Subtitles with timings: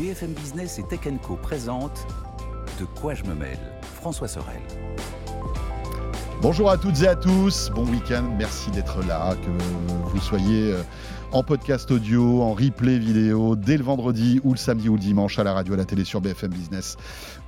[0.00, 2.06] BFM Business et Tech Co présente
[2.78, 3.58] De quoi je me mêle
[3.96, 4.62] François Sorel.
[6.40, 9.50] Bonjour à toutes et à tous, bon week-end, merci d'être là, que
[10.08, 10.82] vous soyez euh,
[11.32, 15.38] en podcast audio, en replay vidéo, dès le vendredi ou le samedi ou le dimanche
[15.38, 16.96] à la radio, à la télé sur BFM Business,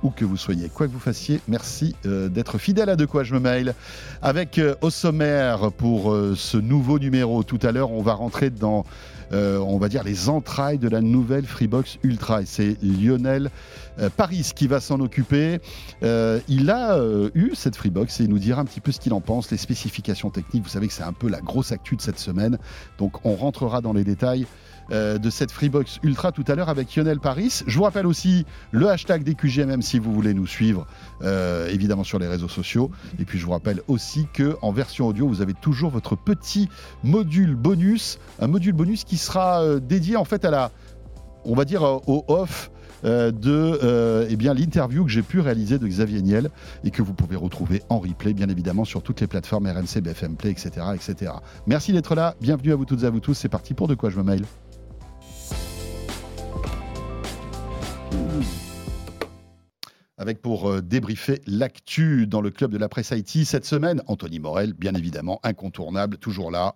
[0.03, 3.23] où que vous soyez, quoi que vous fassiez, merci euh, d'être fidèle à De quoi
[3.23, 3.73] je me mail.
[4.21, 8.85] Avec euh, au sommaire pour ce nouveau numéro, tout à l'heure, on va rentrer dans,
[9.31, 13.49] on va dire, les entrailles de la nouvelle Freebox Ultra, c'est Lionel
[13.99, 15.59] euh, Paris qui va s'en occuper.
[16.03, 18.99] Euh, il a euh, eu cette Freebox et il nous dira un petit peu ce
[18.99, 20.63] qu'il en pense, les spécifications techniques.
[20.63, 22.57] Vous savez que c'est un peu la grosse actu de cette semaine.
[22.97, 24.45] Donc on rentrera dans les détails
[24.91, 27.61] de cette Freebox Ultra tout à l'heure avec Lionel Paris.
[27.65, 30.85] Je vous rappelle aussi le hashtag DQGMM si vous voulez nous suivre,
[31.69, 32.91] évidemment sur les réseaux sociaux.
[33.17, 36.67] Et puis je vous rappelle aussi que en version audio, vous avez toujours votre petit
[37.03, 40.71] module bonus, un module bonus qui sera dédié en fait à la,
[41.45, 42.69] on va dire au off
[43.05, 46.49] euh, de euh, eh l'interview que j'ai pu réaliser de Xavier Niel
[46.83, 50.35] et que vous pouvez retrouver en replay, bien évidemment, sur toutes les plateformes RMC, BFM
[50.35, 50.71] Play, etc.
[50.93, 51.31] etc.
[51.65, 52.35] Merci d'être là.
[52.41, 53.33] Bienvenue à vous toutes et à vous tous.
[53.33, 54.43] C'est parti pour De quoi je me mail.
[60.23, 64.01] avec pour euh, débriefer l'actu dans le club de la presse Haïti cette semaine.
[64.07, 66.75] Anthony Morel, bien évidemment, incontournable, toujours là.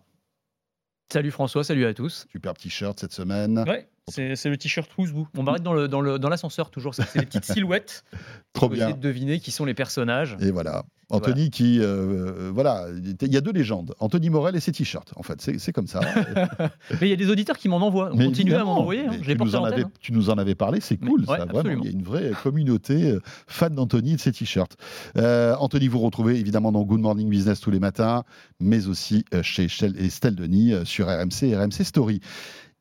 [1.12, 2.28] Salut François, salut à tous.
[2.32, 3.64] Super t-shirt cette semaine.
[3.66, 5.28] Ouais, c'est le t-shirt Wouzbou.
[5.38, 6.96] On m'arrête dans l'ascenseur dans dans toujours.
[6.96, 8.04] C'est les petites silhouettes.
[8.52, 8.92] Trop bien.
[8.92, 10.36] de deviner qui sont les personnages.
[10.42, 10.84] Et voilà.
[11.10, 12.88] Anthony qui, euh, euh, voilà,
[13.22, 16.02] il y a deux légendes, Anthony Morel et ses t-shirts, en fait, c'est comme ça.
[17.02, 19.14] mais il y a des auditeurs qui m'en envoient, continue à m'en envoyer, hein.
[19.22, 19.92] tu, nous en avais, hein.
[20.02, 21.82] tu nous en avais parlé, c'est cool, ça, vraiment.
[21.82, 24.76] Il y a une vraie communauté euh, fan d'Anthony et de ses t-shirts.
[25.16, 28.24] Anthony, vous retrouvez évidemment dans Good Morning Business tous les matins,
[28.60, 29.68] mais aussi chez
[30.00, 32.22] Estelle Denis sur RMC et RMC Story.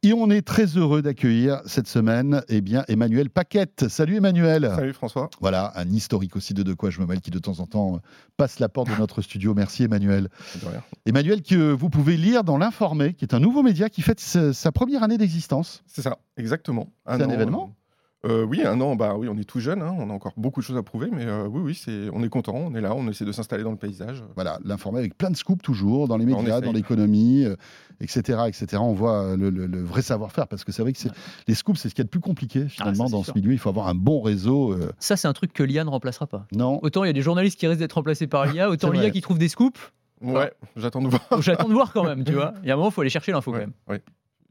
[0.03, 3.89] Et on est très heureux d'accueillir cette semaine eh bien, Emmanuel Paquette.
[3.89, 4.71] Salut Emmanuel.
[4.77, 5.31] Salut François.
[5.41, 8.01] Voilà, un historique aussi de De quoi je me mêle qui de temps en temps
[8.37, 9.55] passe la porte de notre studio.
[9.55, 10.29] Merci Emmanuel.
[11.07, 14.73] Emmanuel que vous pouvez lire dans l'Informé, qui est un nouveau média qui fête sa
[14.73, 15.83] première année d'existence.
[15.87, 16.93] C'est ça, exactement.
[17.07, 17.75] C'est un, événement
[18.25, 20.61] euh, oui, un an, bah oui, on est tout jeune, hein, on a encore beaucoup
[20.61, 22.95] de choses à prouver, mais euh, oui, oui, c'est, on est content, on est là,
[22.95, 24.25] on essaie de s'installer dans le paysage.
[24.35, 27.47] Voilà, l'informer avec plein de scoops toujours, dans les médias, dans l'économie,
[28.01, 28.79] etc., euh, etc.
[28.81, 31.11] On voit le, vrai savoir-faire, parce que c'est vrai que c'est,
[31.47, 33.53] les scoops, c'est ce qui est le plus compliqué ah, finalement dans ce milieu.
[33.53, 34.77] Il faut avoir un bon réseau.
[34.99, 36.47] Ça, c'est un truc que l'IA ne remplacera pas.
[36.53, 36.81] Non.
[36.83, 39.21] Autant il y a des journalistes qui risquent d'être remplacés par l'IA, autant l'IA qui
[39.21, 39.93] trouve des scoops.
[40.23, 41.43] Ouais, j'attends de voir.
[41.43, 42.55] j'attends de voir quand même, tu vois.
[42.63, 43.73] Il y a un moment, il faut aller chercher l'info quand même.
[43.89, 43.99] Oui.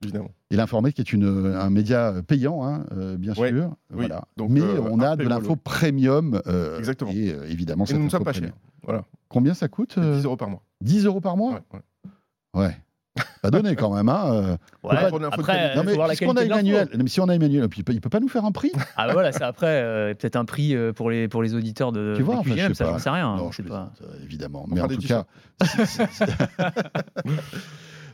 [0.05, 0.29] Évidemment.
[0.51, 3.75] Et l'informé qui est une, un média payant, hein, euh, bien sûr.
[3.89, 4.25] Voilà.
[4.37, 6.41] Donc, Mais euh, on a de l'info premium.
[6.47, 7.11] Euh, Exactement.
[7.11, 8.53] Et évidemment, et nous ne sommes pas chers.
[8.83, 9.03] Voilà.
[9.29, 10.61] Combien ça coûte 10 euros par mois.
[10.81, 11.61] 10 euros par mois
[12.53, 12.61] Ouais.
[12.61, 12.77] ouais.
[13.41, 14.09] Pas donné quand même.
[14.09, 14.57] Hein.
[14.83, 14.97] Ouais,
[15.31, 18.09] après, non, mais si on a Emmanuel, mais si on a Emmanuel, il peut, peut
[18.09, 18.73] pas nous faire un prix?
[18.97, 22.13] Ah bah voilà, c'est après peut-être un prix pour les pour les auditeurs de.
[22.17, 23.37] Tu vois, QGM, ça j'en sais rien.
[23.37, 23.93] Non, je sais pas.
[24.23, 25.25] évidemment, mais en tout cas.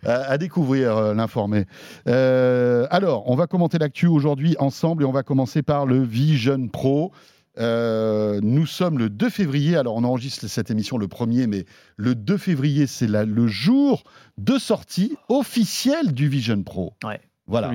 [0.06, 1.66] à, découvrir euh, l'informé.
[2.08, 6.68] Euh, alors, on va commenter l'actu aujourd'hui ensemble et on va commencer par le Vision
[6.68, 7.12] Pro.
[7.60, 11.66] Euh, nous sommes le 2 février, alors on enregistre cette émission le 1er, mais
[11.98, 14.04] le 2 février, c'est le jour
[14.38, 16.94] de sortie officielle du Vision Pro.
[17.04, 17.20] Ouais.
[17.52, 17.72] Voilà.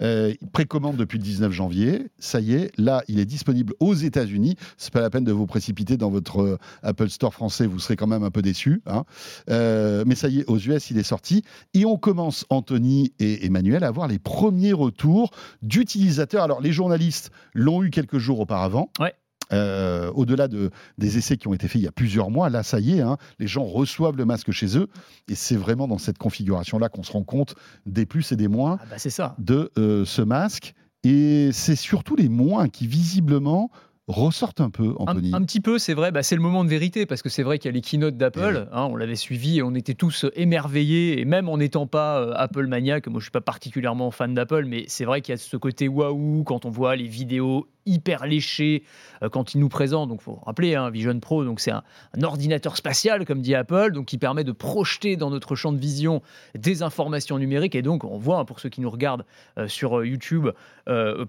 [0.00, 2.06] Euh, précommande depuis le 19 janvier.
[2.18, 4.56] Ça y est, là, il est disponible aux États-Unis.
[4.76, 7.66] C'est pas la peine de vous précipiter dans votre euh, Apple Store français.
[7.66, 8.82] Vous serez quand même un peu déçus.
[8.86, 9.04] Hein.
[9.50, 11.42] Euh, mais ça y est, aux US, il est sorti.
[11.74, 15.30] Et on commence, Anthony et Emmanuel, à avoir les premiers retours
[15.62, 16.44] d'utilisateurs.
[16.44, 18.90] Alors, les journalistes l'ont eu quelques jours auparavant.
[19.00, 19.14] Ouais.
[19.52, 22.62] Euh, au-delà de, des essais qui ont été faits il y a plusieurs mois, là,
[22.62, 24.88] ça y est, hein, les gens reçoivent le masque chez eux.
[25.28, 27.54] Et c'est vraiment dans cette configuration-là qu'on se rend compte
[27.86, 29.36] des plus et des moins ah bah, ça.
[29.38, 30.74] de euh, ce masque.
[31.04, 33.70] Et c'est surtout les moins qui, visiblement,
[34.08, 35.32] ressortent un peu, Anthony.
[35.32, 36.12] Un, un petit peu, c'est vrai.
[36.12, 38.16] Bah, c'est le moment de vérité parce que c'est vrai qu'il y a les keynotes
[38.16, 38.68] d'Apple.
[38.72, 41.20] Hein, on l'avait suivi et on était tous émerveillés.
[41.20, 44.64] Et même en n'étant pas euh, Apple maniaque, moi je suis pas particulièrement fan d'Apple,
[44.66, 48.26] mais c'est vrai qu'il y a ce côté waouh quand on voit les vidéos hyper
[48.26, 48.82] léché
[49.22, 50.08] euh, quand il nous présente.
[50.08, 51.82] Donc, faut rappeler, hein, Vision Pro, donc c'est un,
[52.22, 56.22] ordinateur spatial, comme dit Apple, donc qui permet de projeter dans notre champ de vision
[56.54, 57.74] des informations numériques.
[57.74, 59.24] Et donc, on voit hein, pour ceux qui nous regardent
[59.58, 60.48] euh, sur euh, YouTube,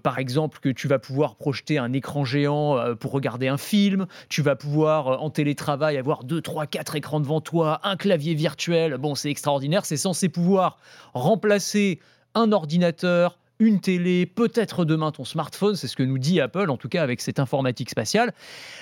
[0.04, 4.06] par exemple, que tu vas pouvoir projeter un écran géant pour regarder un film.
[4.28, 8.96] Tu vas pouvoir en télétravail avoir 2, 3, 4 écrans devant toi, un clavier virtuel.
[8.98, 9.84] Bon, c'est extraordinaire.
[9.84, 10.78] C'est censé pouvoir
[11.12, 11.98] remplacer
[12.36, 16.76] un ordinateur une télé, peut-être demain ton smartphone, c'est ce que nous dit Apple, en
[16.76, 18.32] tout cas avec cette informatique spatiale.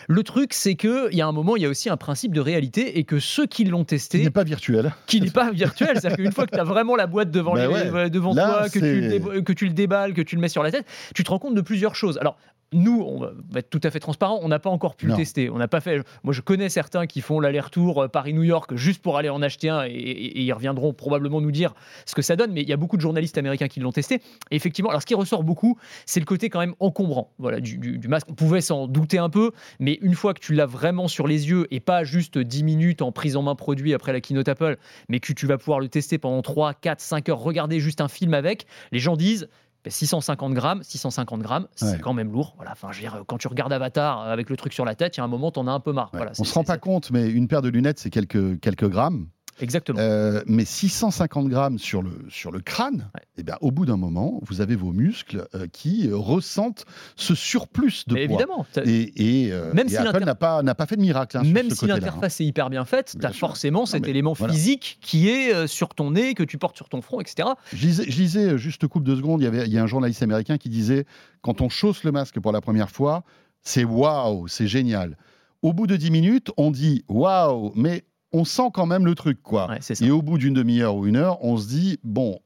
[0.08, 2.40] Le truc, c'est qu'il y a un moment, il y a aussi un principe de
[2.40, 4.19] réalité et que ceux qui l'ont testé.
[4.19, 4.94] Qui n'est pas virtuel.
[5.06, 5.90] Qui n'est pas virtuel.
[5.94, 8.11] C'est-à-dire qu'une fois que tu as vraiment la boîte devant, les- ouais.
[8.11, 10.70] devant Là, toi, que tu, que tu le déballes, que tu le mets sur la
[10.70, 12.19] tête, tu te rends compte de plusieurs choses.
[12.19, 12.37] Alors,
[12.72, 13.30] nous, on va
[13.60, 15.12] être tout à fait transparent, on n'a pas encore pu Non.
[15.12, 15.50] le tester.
[15.50, 16.00] On n'a pas fait.
[16.24, 19.68] Moi, je connais certains qui font l'aller-retour euh, Paris-New York juste pour aller en acheter
[19.68, 21.74] un et, et- et ils reviendront probablement nous dire
[22.06, 22.52] ce que ça donne.
[22.52, 24.16] Mais il y a beaucoup de journalistes américains qui l'ont testé.
[24.50, 27.78] Et effectivement, alors ce qui ressort beaucoup, c'est le côté quand même encombrant voilà, du,
[27.78, 28.26] du- du masque.
[28.30, 31.48] On pouvait s'en douter un peu, mais une fois que tu l'as vraiment sur les
[31.48, 34.76] yeux et pas juste 10 minutes en prise en main produit après la keynote Apple,
[35.08, 38.08] mais que tu vas pouvoir le tester pendant 3, 4, 5 heures, regarder juste un
[38.08, 39.48] film avec, les gens disent.
[39.87, 41.99] Ben, 650 grammes, 650 grammes, c'est Ouais.
[42.00, 42.55] quand même lourd.
[42.56, 44.97] Voilà, enfin, je veux dire, quand tu regardes Avatar euh, avec le truc sur la
[44.97, 46.11] tête, il y a un moment, t'en as un peu marre.
[46.12, 46.19] Ouais.
[46.19, 49.29] Voilà, on se rend pas compte, mais une paire de lunettes, c'est quelques, quelques grammes.
[49.61, 49.99] Exactement.
[50.00, 53.23] Euh, mais 650 grammes sur le, sur le crâne, Ouais.
[53.38, 56.85] eh ben, au bout d'un moment, vous avez vos muscles euh, qui euh, ressentent
[57.17, 58.37] ce surplus de Mais poids.
[58.41, 61.38] évidemment, Et, et, euh, Même et si Apple n'a pas, pas fait de miracle.
[61.38, 61.88] hein, Même si hein.
[61.88, 63.49] l'interface est hyper bien faite, tu Bien as sûr.
[63.49, 64.53] forcément cet mais élément voilà.
[64.53, 67.49] physique qui est sur ton nez, que tu portes sur ton front, etc.
[67.73, 69.87] Je lisais, je lisais, juste coupe de secondes, il y, avait, il y a un
[69.87, 71.06] journaliste américain qui disait
[71.41, 73.25] quand on chausse le masque pour la première fois,
[73.62, 75.17] c'est waouh, c'est génial.
[75.62, 78.05] Au bout de 10 minutes, on dit waouh, mais
[78.37, 79.69] on sent quand même le truc, quoi.
[79.69, 79.81] Ouais.
[80.00, 82.38] Et au bout d'une demi-heure ou une heure, on se dit bon,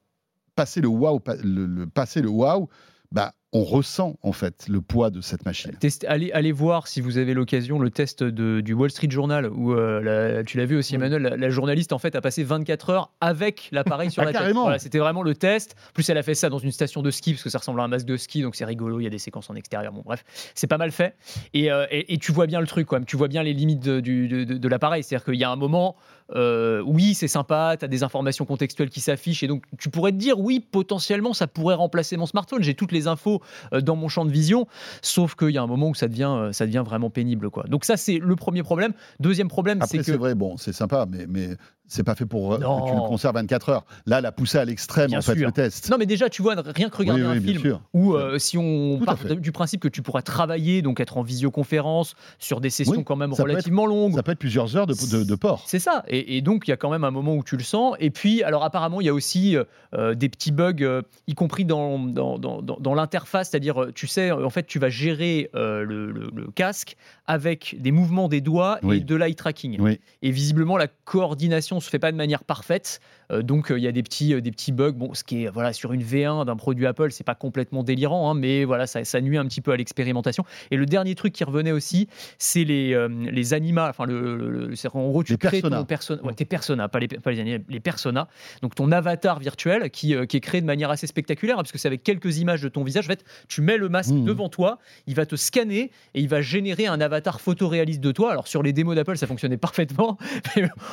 [0.54, 2.68] passer le waouh, pa- le, le- passer le waouh,
[3.12, 5.72] bah, on ressent en fait le poids de cette machine.
[5.80, 9.46] Test- allez, allez voir si vous avez l'occasion le test de- du Wall Street Journal
[9.48, 10.00] où euh,
[10.36, 10.94] la- tu l'as vu aussi.
[10.94, 14.32] Emmanuel, la, la journaliste en fait a passé 24 heures avec l'appareil sur Ah, la
[14.32, 14.52] tête.
[14.54, 15.74] Voilà, c'était vraiment le test.
[15.88, 17.80] En plus elle a fait ça dans une station de ski parce que ça ressemble
[17.80, 19.00] à un masque de ski donc c'est rigolo.
[19.00, 19.92] Il y a des séquences en extérieur.
[19.92, 20.22] Bon bref,
[20.54, 21.16] c'est pas mal fait
[21.52, 23.04] et, euh, et- et tu vois bien le truc quand même.
[23.06, 25.02] Tu vois bien les limites de, du- de- de- de l'appareil.
[25.02, 25.96] C'est-à-dire qu'il y a un moment,
[26.34, 30.12] euh, oui c'est sympa, tu as des informations contextuelles qui s'affichent et donc tu pourrais
[30.12, 32.62] te dire oui potentiellement ça pourrait remplacer mon smartphone.
[32.62, 33.40] J'ai toutes les infos
[33.72, 34.66] euh, dans mon champ de vision.
[35.02, 37.50] Sauf qu'il y a un moment où ça devient, euh, ça devient vraiment pénible.
[37.50, 37.64] Quoi.
[37.64, 38.92] Donc ça, c'est le premier problème.
[39.18, 40.04] Deuxième problème, c'est que...
[40.04, 41.50] c'est vrai, bon, c'est sympa, mais, mais
[41.90, 42.82] c'est pas fait pour euh, Non.
[42.84, 43.84] que tu le conserves 24 heures.
[44.06, 45.46] Là, la poussée à l'extrême, en fait, sûr.
[45.46, 45.90] le test.
[45.90, 48.56] Non, mais déjà, tu vois, rien que regarder Oui, un oui, film où, euh, si
[48.56, 49.34] on Tout part fait.
[49.36, 53.16] du principe que tu pourras travailler, donc être en visioconférence sur des sessions Oui, quand
[53.16, 55.64] même relativement longues, Ça peut être plusieurs heures de, de, de port.
[55.66, 56.04] C'est ça.
[56.08, 57.96] Et, et donc, il y a quand même un moment où tu le sens.
[57.98, 59.56] Et puis, alors apparemment, il y a aussi
[59.94, 63.50] euh, des petits bugs, euh, y compris dans, dans, dans, l'interface.
[63.50, 66.96] C'est-à-dire, euh, tu sais, en fait, tu vas gérer euh, le, le- le casque
[67.26, 69.96] avec des mouvements des doigts et de l'eye tracking.
[70.22, 73.00] Et visiblement, la coordination se fait pas de manière parfaite.
[73.32, 74.92] Euh, donc, euh, il y a des petits, euh, des petits bugs.
[74.92, 78.30] Bon, ce qui est, voilà, sur une V1 d'un produit Apple, c'est pas complètement délirant,
[78.30, 80.44] hein, mais voilà, ça, ça nuit un petit peu à l'expérimentation.
[80.70, 83.88] Et le dernier truc qui revenait aussi, c'est les, les anima.
[83.88, 85.78] Enfin, le, le- le- en gros, tu Les crées personas.
[85.78, 88.28] ton persona, ouais, tes personas, pas les, pas les anima, les personas.
[88.62, 91.78] Donc, ton avatar virtuel qui, qui est créé de manière assez spectaculaire, hein, parce que
[91.78, 93.04] c'est avec quelques images de ton visage.
[93.06, 94.24] En fait, tu mets le masque Mhm.
[94.24, 98.32] devant toi, il va te scanner et il va générer un avatar photoréaliste de toi.
[98.32, 100.18] Alors, sur les démos d'Apple, ça fonctionnait parfaitement.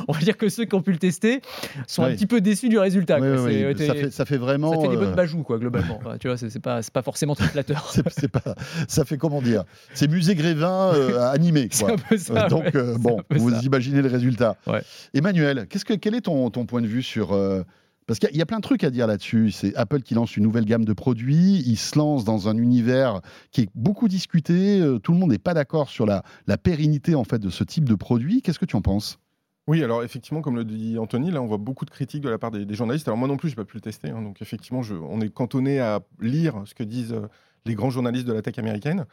[0.07, 1.41] On va dire que ceux qui ont pu le tester
[1.88, 3.19] sont un petit peu déçus du résultat.
[3.19, 3.27] Oui,
[3.75, 3.85] quoi.
[3.85, 4.74] ça, fait, ça fait vraiment.
[4.74, 5.97] ça fait des euh, bonnes bajous, quoi, globalement.
[5.97, 7.91] Enfin, tu vois, c'est pas, forcément très flatteur.
[8.09, 8.56] c'est- pas,
[8.88, 9.63] ça fait comment dire
[9.94, 11.68] C'est musée Grévin euh, animé.
[11.71, 11.94] C'est Quoi.
[11.94, 12.45] un peu ça.
[12.45, 12.75] Euh, Donc, ouais.
[12.75, 13.62] euh, bon, vous ça.
[13.63, 14.56] imaginez le résultat.
[14.68, 14.81] Ouais.
[15.13, 17.33] Emmanuel, qu'est-ce que, quel est ton, ton point de vue sur.
[17.33, 17.63] euh,
[18.06, 19.51] parce qu'il y a- il y, a plein de trucs à dire là-dessus.
[19.51, 21.62] C'est Apple qui lance une nouvelle gamme de produits.
[21.65, 23.19] Il se lance dans un univers
[23.51, 24.79] qui est beaucoup discuté.
[24.79, 27.65] euh, Tout le monde n'est pas d'accord sur la, la pérennité en fait de ce
[27.65, 28.41] type de produit.
[28.41, 29.19] Qu'est-ce que tu en penses?
[29.68, 32.38] Oui, alors effectivement, comme le dit Anthony, là, on voit beaucoup de critiques de la
[32.38, 33.08] part des, des journalistes.
[33.08, 34.10] Alors moi non plus, je n'ai pas pu le tester.
[34.10, 37.28] hein, donc effectivement, je- on est cantonné à lire ce que disent euh,
[37.66, 39.06] les grands journalistes de la tech américaine.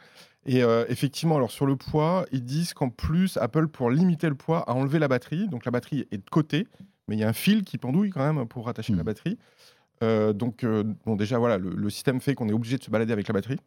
[0.45, 4.35] Et euh, effectivement, alors sur le poids, ils disent qu'en plus, Apple, pour limiter le
[4.35, 5.49] poids, a enlevé la batterie.
[5.49, 6.67] Donc la batterie est de côté,
[7.09, 9.37] mais il y a un fil qui pendouille quand même pour rattacher la batterie.
[10.03, 12.91] Euh, donc, euh, bon, déjà, voilà, le, le système fait qu'on est obligé de se
[12.91, 13.59] balader avec la batterie.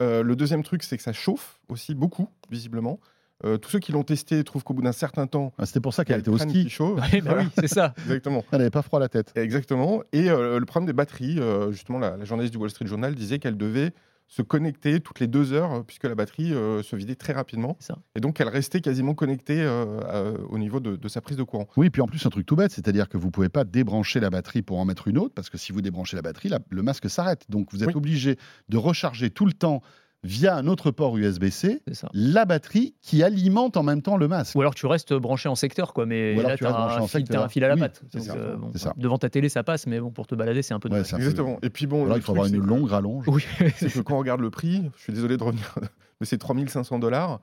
[0.00, 2.98] Le deuxième truc, c'est que ça chauffe aussi beaucoup, visiblement.
[3.44, 5.94] Euh, tous ceux qui l'ont testé trouvent qu'au bout d'un certain temps, Ah, C'était pour
[5.94, 6.68] ça qu'elle le était au ski.
[6.80, 7.94] Ouais, bah oui, c'est ça.
[8.04, 8.44] Exactement.
[8.52, 9.32] Elle n'avait pas froid à la tête.
[9.36, 10.02] Exactement.
[10.12, 13.14] Et euh, le problème des batteries, euh, justement, la, la journaliste du Wall Street Journal
[13.14, 13.92] disait qu'elle devait
[14.28, 17.76] se connecter toutes les deux heures, puisque la batterie euh, se vidait très rapidement.
[17.80, 17.98] Ça.
[18.16, 21.42] Et donc, elle restait quasiment connectée euh, euh, au niveau de, de sa prise de
[21.42, 21.66] courant.
[21.76, 24.30] Oui, puis en plus, un truc tout bête, c'est-à-dire que vous pouvez pas débrancher la
[24.30, 26.82] batterie pour en mettre une autre, parce que si vous débranchez la batterie, la- le
[26.82, 27.44] masque s'arrête.
[27.50, 27.94] Donc vous êtes Oui.
[27.96, 28.38] obligé
[28.70, 29.82] de recharger tout le temps
[30.24, 34.54] via un autre port USB-C la batterie qui alimente en même temps le masque.
[34.56, 36.06] Ou alors tu restes branché en secteur, quoi.
[36.06, 38.02] Mais là, tu as un, en fil, t'as un fil à la Oui, patte.
[38.12, 38.92] c'est Donc, ça, euh, bon, ça.
[38.96, 41.16] Devant ta télé, ça passe, mais bon, pour te balader, c'est un peu Ouais, peu-
[41.16, 41.58] Exactement.
[41.62, 43.24] Et puis, bon, alors il faut truc, avoir une longue rallonge.
[43.26, 43.44] Oui,
[43.76, 45.74] c'est que quand on regarde le prix, je suis désolé de revenir,
[46.20, 47.40] mais c'est 3500 dollars.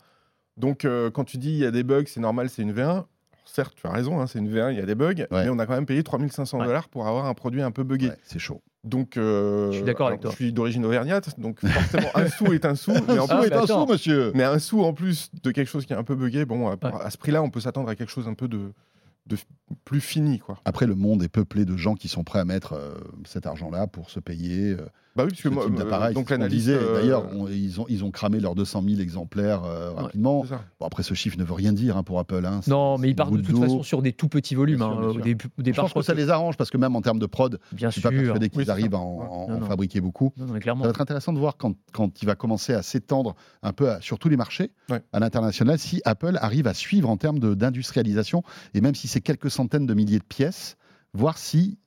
[0.57, 3.05] Donc, euh, quand tu dis il y a des bugs, c'est normal, c'est une V1.
[3.45, 5.27] Certes, tu as raison, hein, c'est une V1, il y a des bugs, Ouais.
[5.31, 6.65] mais on a quand même payé 3500 Ouais.
[6.67, 8.09] dollars pour avoir un produit un peu buggé.
[8.09, 8.61] Ouais, c'est chaud.
[8.85, 10.31] Donc, euh, Je suis d'accord alors, avec toi.
[10.31, 13.37] Je suis d'origine auvergnate, donc forcément un sou est un sou, mais, en Un plus,
[13.37, 14.31] sou est un sou, monsieur.
[14.35, 16.45] mais un sou en plus de quelque chose qui est un peu buggé.
[16.45, 17.01] Bon, à, Ouais.
[17.01, 18.71] à ce prix-là, on peut s'attendre à quelque chose un peu de,
[19.85, 20.59] plus fini, quoi.
[20.65, 22.95] Après, le monde est peuplé de gens qui sont prêts à mettre euh,
[23.25, 24.71] cet argent-là pour se payer.
[24.71, 24.85] euh,
[25.19, 26.69] Bah oui, parce que moi, euh, donc l'analyse.
[26.69, 30.45] euh, D'ailleurs, on- ils, ont, ils ont cramé leurs 200 000 exemplaires euh, rapidement.
[30.79, 32.45] Bon, après, ce chiffre ne veut rien dire hein, pour Apple.
[32.45, 32.61] hein.
[32.67, 34.77] Non, mais ils partent de toute façon sur des tout petits volumes.
[34.77, 35.11] Bien hein,
[35.57, 35.73] bien sûr.
[35.73, 37.93] Je pense que ça les arrange parce que même en termes de prod, Bien je
[37.93, 38.09] suis sûr.
[38.11, 39.65] pas persuadé qu'ils Oui, arrivent à en, en- Non, en non.
[39.67, 40.31] fabriquer beaucoup.
[40.37, 40.83] Non, non, mais Ça clairement.
[40.85, 43.99] va être intéressant de voir quand, quand il va commencer à s'étendre un peu à-
[44.01, 45.01] sur tous les marchés Ouais.
[45.11, 49.51] à l'international, si Apple arrive à suivre en termes d'industrialisation, et même si c'est quelques
[49.51, 50.77] centaines de milliers de pièces,
[51.13, 51.77] voir si,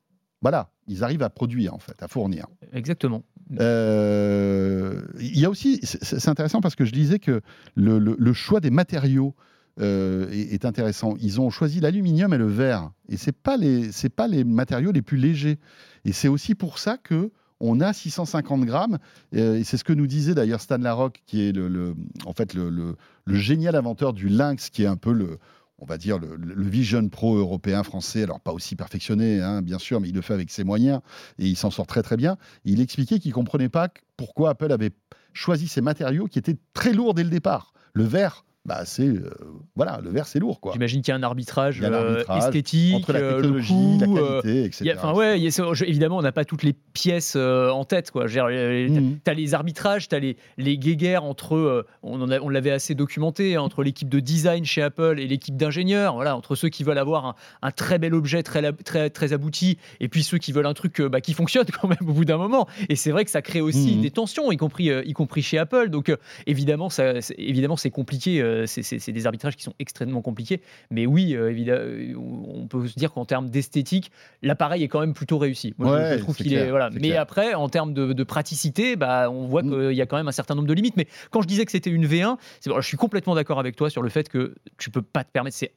[0.43, 2.45] voilà, ils arrivent à produire en fait, à fournir.
[2.73, 3.23] Exactement.
[3.61, 7.41] Euh, Il y a aussi, c'est intéressant parce que je disais que
[7.75, 9.33] le, le- le choix des matériaux
[9.79, 11.15] euh, est, est intéressant.
[11.19, 14.91] Ils ont choisi l'aluminium et le verre, et c'est pas les, c'est pas les matériaux
[14.91, 15.57] les plus légers.
[16.05, 18.97] Et c'est aussi pour ça que on a 650 grammes,
[19.35, 21.95] euh, et c'est ce que nous disait d'ailleurs Stan Larocque, qui est le, le-
[22.25, 22.95] en fait le, le-
[23.25, 25.37] le génial inventeur du Lynx, qui est un peu le,
[25.79, 29.99] on va dire le, Vision Pro européen français, alors pas aussi perfectionné, hein, bien sûr,
[29.99, 31.01] mais il le fait avec ses moyens
[31.39, 32.37] et il s'en sort très très bien.
[32.63, 34.91] Il expliquait qu'il comprenait pas pourquoi Apple avait
[35.33, 37.73] choisi ces matériaux qui étaient très lourds dès le départ.
[37.93, 39.29] Le verre, bah c'est euh,
[39.75, 40.71] voilà, le verre c'est lourd quoi.
[40.73, 43.73] J'imagine qu'il y a un arbitrage, a un euh, esthétique, Entre la euh, le technologie,
[43.73, 44.07] coût, la
[44.41, 44.93] qualité, etc.
[44.97, 47.69] Enfin ouais, il y a ça- je- évidemment, on n'a pas toutes les pièces euh,
[47.69, 48.11] en tête.
[48.11, 48.27] Quoi.
[48.29, 49.19] T'as- Mhm.
[49.23, 53.55] T'as les arbitrages, t'as les, les guéguerres entre, on, en a- on l'avait assez documenté,
[53.55, 56.97] hein, entre l'équipe de design chez Apple et l'équipe d'ingénieurs, voilà, entre ceux qui veulent
[56.97, 60.65] avoir un, un très bel objet, très, très, très abouti, et puis ceux qui veulent
[60.67, 62.67] un truc bah, qui fonctionne quand même au bout d'un moment.
[62.89, 64.01] Et c'est vrai que ça crée aussi Mhm.
[64.01, 65.89] des tensions, y compris, y compris chez Apple.
[65.89, 66.15] Donc
[66.47, 70.61] évidemment, ça, évidemment, c'est compliqué, euh, c'est- des arbitrages qui sont extrêmement compliqués.
[70.91, 75.13] Mais oui, euh, évidemment, on peut se dire qu'en termes d'esthétique, l'appareil est quand même
[75.13, 75.73] plutôt réussi.
[75.77, 76.89] Moi, je- Ouais, je, trouve qu'il est voilà.
[76.91, 77.21] Mais clair.
[77.21, 79.69] après, en termes de, de praticité, bah, on voit Mm.
[79.71, 80.97] qu'il y a quand même un certain nombre de limites.
[80.97, 83.89] Mais quand je disais que c'était une V1, c'est- je suis complètement d'accord avec toi
[83.89, 85.73] sur le fait que tu peux pas te permettre, c'est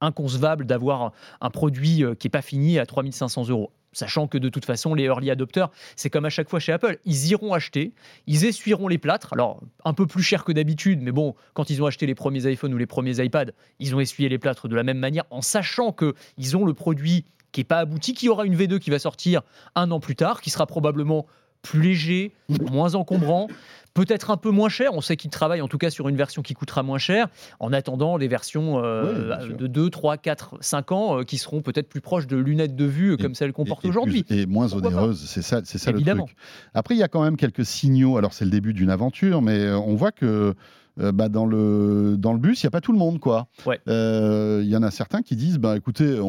[0.00, 3.70] inconcevable d'avoir un, produit euh, qui est pas fini à 3500 euros.
[3.92, 6.98] Sachant que de toute façon, les early adopters, c'est comme à chaque fois chez Apple,
[7.04, 7.92] ils iront acheter,
[8.26, 11.82] ils essuieront les plâtres, alors un peu plus cher que d'habitude, mais bon, quand ils
[11.82, 14.74] ont acheté les premiers iPhones ou les premiers iPads, ils ont essuyé les plâtres de
[14.74, 18.28] la même manière, en sachant que ils ont le produit qui n'est pas abouti, qui
[18.28, 19.42] aura une V2 qui va sortir
[19.74, 21.26] un an plus tard, qui sera probablement
[21.62, 22.32] plus léger,
[22.70, 23.48] moins encombrant,
[23.94, 24.94] peut-être un peu moins cher.
[24.94, 27.28] On sait qu'ils travaillent en tout cas sur une version qui coûtera moins cher,
[27.60, 31.62] en attendant les versions euh, Oui, de 2, 3, 4, 5 ans euh, qui seront
[31.62, 34.24] peut-être plus proches de lunettes de vue euh, comme celles qu'on porte aujourd'hui.
[34.30, 36.36] Et moins Pourquoi pas onéreuse, c'est ça, c'est ça le truc.
[36.74, 38.16] Après, il y a quand même quelques signaux.
[38.16, 40.54] Alors, c'est le début d'une aventure, mais on voit que
[41.00, 43.18] euh, bah, dans, le, dans le bus, il n'y a pas tout le monde.
[43.18, 43.46] quoi.
[43.66, 43.80] Ouais.
[43.88, 46.26] Euh, Il y en a certains qui disent bah, écoutez, on,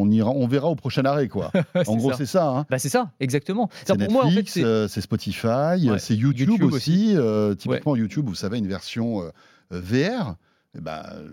[0.00, 1.28] on ira, on verra au prochain arrêt.
[1.28, 1.50] Quoi.
[1.86, 2.48] En gros, c'est ça.
[2.48, 2.66] hein.
[2.70, 3.68] Bah, c'est ça, exactement.
[3.84, 5.46] C'est en fait, Netflix, c'est euh, c'est Spotify,
[5.90, 5.98] Ouais.
[5.98, 7.14] c'est YouTube, YouTube aussi.
[7.16, 9.22] euh, typiquement, YouTube, vous savez, une version
[9.70, 10.36] VR.
[10.76, 11.28] Eh euh,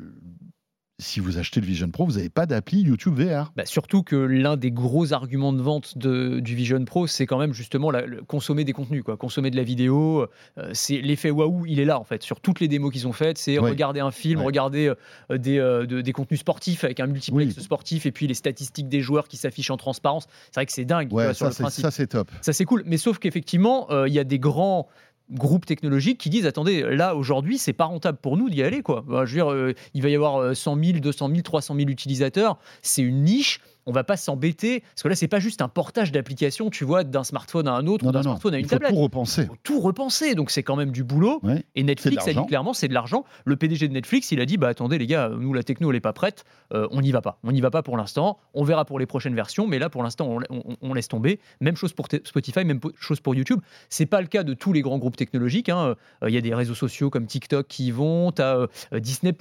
[0.97, 3.51] si vous achetez le Vision Pro, vous n'avez pas d'appli YouTube VR.
[3.57, 7.37] Bah, surtout que l'un des gros arguments de vente de- du Vision Pro, c'est quand
[7.37, 9.17] même justement la- le- consommer des contenus, quoi.
[9.17, 10.27] consommer de la vidéo.
[10.57, 12.23] euh, c'est l'effet waouh, il est là en fait.
[12.23, 14.93] Sur toutes les démos qu'ils ont faites, c'est regarder un film, regarder
[15.31, 17.63] euh, des, euh, de- des contenus sportifs avec un multiplex Oui.
[17.63, 20.27] sportif et puis les statistiques des joueurs qui s'affichent en transparence.
[20.45, 21.81] C'est vrai que c'est dingue sur ça, le c'est- principe.
[21.83, 22.31] ça, c'est top.
[22.41, 22.83] Ça, c'est cool.
[22.85, 24.87] Mais sauf qu'effectivement, il y a des grands
[25.31, 28.81] groupes technologiques qui disent attendez, là aujourd'hui, c'est pas rentable pour nous d'y aller.
[28.81, 29.03] Quoi.
[29.07, 31.75] Bah, je veux dire, euh, il va y avoir euh, 100 000, 200 000, 300
[31.75, 32.57] 000 utilisateurs.
[32.81, 33.59] C'est une niche.
[33.85, 37.03] On va pas s'embêter parce que là, c'est pas juste un portage d'application, tu vois,
[37.03, 38.91] d'un smartphone à un autre d'un smartphone à une Il faut tablette.
[38.93, 39.45] tout repenser.
[39.45, 40.35] Faut tout repenser.
[40.35, 41.39] Donc c'est quand même du boulot.
[41.43, 41.63] Ouais.
[41.75, 43.25] Et Netflix a dit clairement, c'est de l'argent.
[43.45, 45.97] Le PDG de Netflix, il a dit, bah attendez les gars, nous la techno elle
[45.97, 47.37] est pas prête, euh, on n'y va pas.
[47.43, 48.37] On n'y va pas pour l'instant.
[48.53, 51.39] On verra pour les prochaines versions, mais là pour l'instant on, on- on laisse tomber.
[51.61, 53.59] Même chose pour Spotify, même chose pour YouTube.
[53.89, 55.69] C'est pas le cas de tous les grands groupes technologiques.
[55.69, 55.95] hein.
[56.23, 58.31] Euh, Il y a des réseaux sociaux comme TikTok qui y vont.
[58.31, 58.67] T'as euh,
[58.99, 59.33] Disney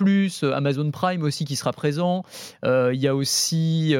[0.54, 2.22] Amazon Prime aussi qui sera présent.
[2.64, 3.94] Il y a aussi,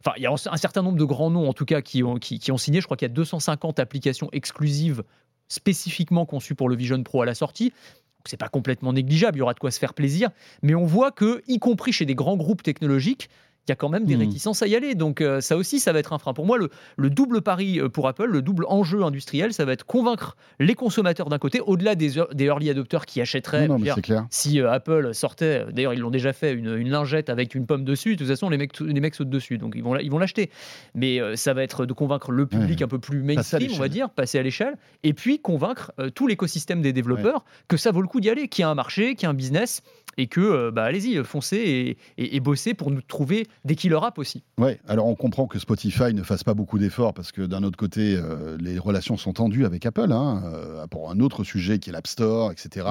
[0.00, 2.18] enfin il y a un certain nombre de grands noms en tout cas qui ont,
[2.58, 2.80] signé.
[2.80, 5.02] Je crois qu'il y a 250 applications exclusives
[5.48, 7.72] spécifiquement conçues pour le Vision Pro à la sortie.
[8.24, 10.30] C'est pas complètement négligeable, il y aura de quoi se faire plaisir,
[10.62, 13.30] mais on voit que, y compris chez des grands groupes technologiques,
[13.68, 14.22] il y a quand même des Mhm.
[14.22, 14.94] réticences à y aller.
[14.94, 16.32] Donc euh, ça aussi, ça va être un frein.
[16.32, 19.72] Pour moi, le, le double pari euh, pour Apple, le double enjeu industriel, ça va
[19.72, 23.68] être convaincre les consommateurs d'un côté, au-delà des, ear- des early adopters qui achèteraient.
[23.68, 24.26] Non, dire, clair.
[24.30, 27.84] si euh, Apple sortait, d'ailleurs ils l'ont déjà fait, une, une lingette avec une pomme
[27.84, 30.10] dessus, de toute façon les mecs, les mecs sautent dessus, donc ils vont, la- ils
[30.10, 30.50] vont l'acheter.
[30.94, 32.84] Mais euh, ça va être de convaincre le public Ouais.
[32.84, 36.80] un peu plus mainstream, on va dire, passer à l'échelle, et puis convaincre tout l'écosystème
[36.80, 39.24] des développeurs que ça vaut le coup d'y aller, qu'il y a un marché, qu'il
[39.24, 39.82] y a un business,
[40.18, 44.18] et que, euh, bah, allez-y, foncez et, et, bossez pour nous trouver des killer apps
[44.18, 44.42] aussi.
[44.58, 47.78] Ouais, alors on comprend que Spotify ne fasse pas beaucoup d'efforts parce que d'un autre
[47.78, 51.90] côté, euh, les relations sont tendues avec Apple, hein, euh, pour un autre sujet qui
[51.90, 52.86] est l'App Store, etc.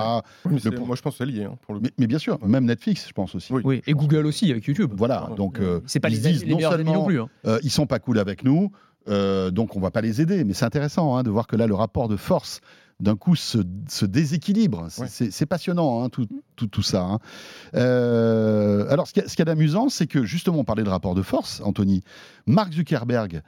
[0.45, 1.43] Moi, je pense que c'est lié.
[1.43, 1.81] Hein, pour le...
[1.97, 3.51] mais, bien sûr, même Netflix, je pense aussi.
[3.51, 4.93] Oui, et Google aussi avec YouTube.
[4.95, 7.19] Voilà, donc c'est pas les, disent, les meilleurs amis non plus.
[7.19, 7.29] Hein.
[7.61, 8.71] ils sont pas cool avec nous.
[9.07, 11.75] donc on va pas les aider, mais c'est intéressant hein, de voir que là le
[11.75, 12.61] rapport de force
[12.99, 13.57] d'un coup se,
[14.05, 14.87] déséquilibre.
[14.89, 17.03] C'est passionnant, hein, tout, tout, ça.
[17.03, 17.19] Hein.
[17.75, 21.21] Euh, alors, ce qu'il y a, d'amusant, c'est que justement, on parlait de rapport de
[21.21, 22.03] force, Anthony.
[22.47, 23.41] Mark Zuckerberg,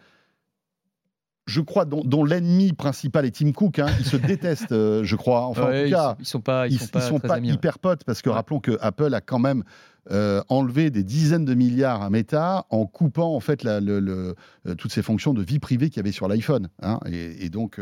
[1.48, 3.80] je crois, dont, l'ennemi principal est Tim Cook.
[3.80, 5.46] Hein, ils se détestent, euh, je crois.
[5.48, 8.30] Enfin, en tout cas, ils, ne sont pas, ils, sont pas, hyper potes parce que
[8.30, 9.64] rappelons que Apple a quand même
[10.12, 14.34] euh, enlevé des dizaines de milliards à Meta en coupant en fait euh,
[14.78, 16.70] toutes ces fonctions de vie privée qu'il y avait sur l'iPhone.
[16.82, 17.80] Hein, et, donc,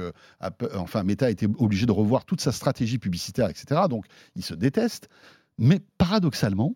[0.75, 3.81] enfin, Meta a été obligé de revoir toute sa stratégie publicitaire, etc.
[3.89, 4.05] Donc,
[4.35, 5.09] ils se détestent.
[5.57, 6.75] Mais paradoxalement,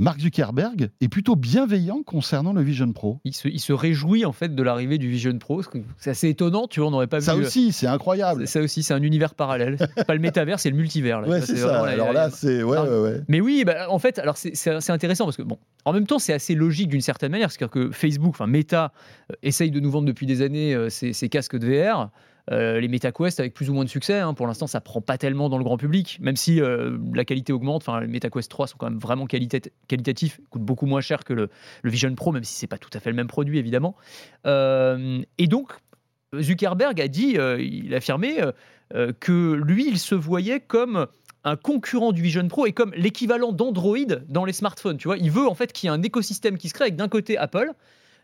[0.00, 3.20] Mark Zuckerberg est plutôt bienveillant concernant le Vision Pro.
[3.26, 5.60] Il se, réjouit en fait de l'arrivée du Vision Pro.
[5.98, 7.42] C'est assez étonnant, tu vois, on n'aurait pas ça vu.
[7.42, 8.48] Ça aussi, c'est incroyable.
[8.48, 9.76] Ça aussi, c'est un univers parallèle.
[10.06, 11.28] pas le métavers, c'est le multivers.
[11.28, 11.84] Ouais, c'est ça.
[11.84, 15.36] alors là, c'est ouais, ouais, ouais, Mais oui, bah, en fait, alors c'est intéressant parce
[15.36, 18.46] que bon, en même temps, c'est assez logique d'une certaine manière, c'est-à-dire que Facebook, enfin
[18.46, 18.92] Meta,
[19.30, 22.10] euh, essaye de nous vendre depuis des années euh, ces, casques de VR.
[22.50, 24.18] Euh, les MetaQuest avec plus ou moins de succès.
[24.18, 24.34] Hein.
[24.34, 27.52] Pour l'instant, ça prend pas tellement dans le grand public, même si euh, la qualité
[27.52, 27.82] augmente.
[27.82, 31.48] Enfin, les MetaQuest 3 sont quand même vraiment qualitatifs, coûtent beaucoup moins cher que le,
[31.84, 33.94] Vision Pro, même si c'est pas tout à fait le même produit, évidemment.
[34.46, 35.72] Euh, et donc,
[36.38, 38.40] Zuckerberg a dit, il a affirmé
[39.20, 41.06] que lui, il se voyait comme
[41.44, 43.96] un concurrent du Vision Pro et comme l'équivalent d'Android
[44.28, 44.96] dans les smartphones.
[44.96, 46.96] Tu vois, il veut en fait qu'il y ait un écosystème qui se crée avec
[46.96, 47.72] d'un côté Apple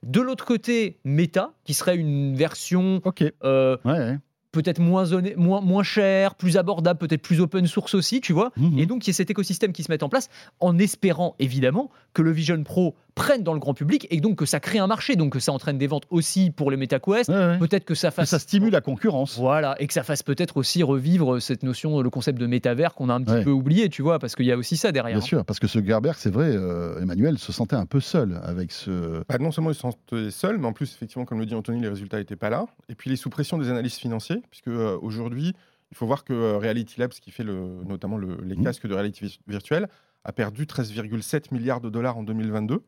[0.06, 3.02] de l'autre côté, Meta, qui serait une version
[3.44, 3.76] euh,
[4.52, 5.04] peut-être moins,
[5.36, 8.52] moins, moins cher, plus abordable, peut-être plus open source aussi, tu vois.
[8.56, 8.78] Mhm.
[8.78, 10.28] Et donc, il y a cet écosystème qui se met en place
[10.60, 14.44] en espérant évidemment que le Vision Pro prenne dans le grand public et donc que
[14.44, 17.32] ça crée un marché, donc que ça entraîne des ventes aussi pour les MetaQuest.
[17.58, 18.28] Peut-être que ça fasse.
[18.28, 19.38] ça stimule la concurrence.
[19.38, 23.08] Voilà, et que ça fasse peut-être aussi revivre cette notion, le concept de métavers qu'on
[23.08, 25.16] a un petit peu oublié, tu vois, parce qu'il y a aussi ça derrière.
[25.16, 25.26] Bien hein.
[25.26, 28.70] sûr, parce que ce Gerber, c'est vrai, euh, Emmanuel se sentait un peu seul avec
[28.70, 29.24] ce.
[29.28, 31.80] Bah, non seulement il se sentait seul, mais en plus, effectivement, comme le dit Anthony,
[31.80, 32.66] les résultats n'étaient pas là.
[32.90, 35.54] Et puis, il est sous pression des analystes financiers, puisque euh, aujourd'hui,
[35.90, 38.62] il faut voir que euh, Reality Labs, qui fait le, notamment les mmh.
[38.62, 39.88] casques de réalité virtuelle,
[40.24, 42.82] a perdu 13,7 milliards de dollars en 2022.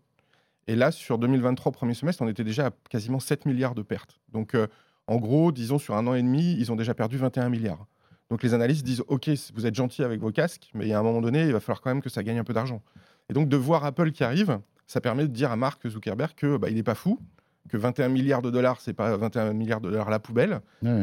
[0.68, 4.20] Et là, sur 2023, premier semestre, on était déjà à quasiment 7 milliards de pertes.
[4.32, 4.66] Donc, euh,
[5.06, 7.86] en gros, disons, sur un an et demi, ils ont déjà perdu 21 milliards.
[8.30, 11.22] Donc, les analystes disent OK, vous êtes gentils avec vos casques, mais à un moment
[11.22, 12.82] donné, il va falloir quand même que ça gagne un peu d'argent.
[13.30, 16.58] Et donc, de voir Apple qui arrive, ça permet de dire à Mark Zuckerberg que
[16.58, 17.18] bah, il n'est pas fou,
[17.70, 20.60] que 21 milliards de dollars, c'est pas 21 milliards de dollars à la poubelle.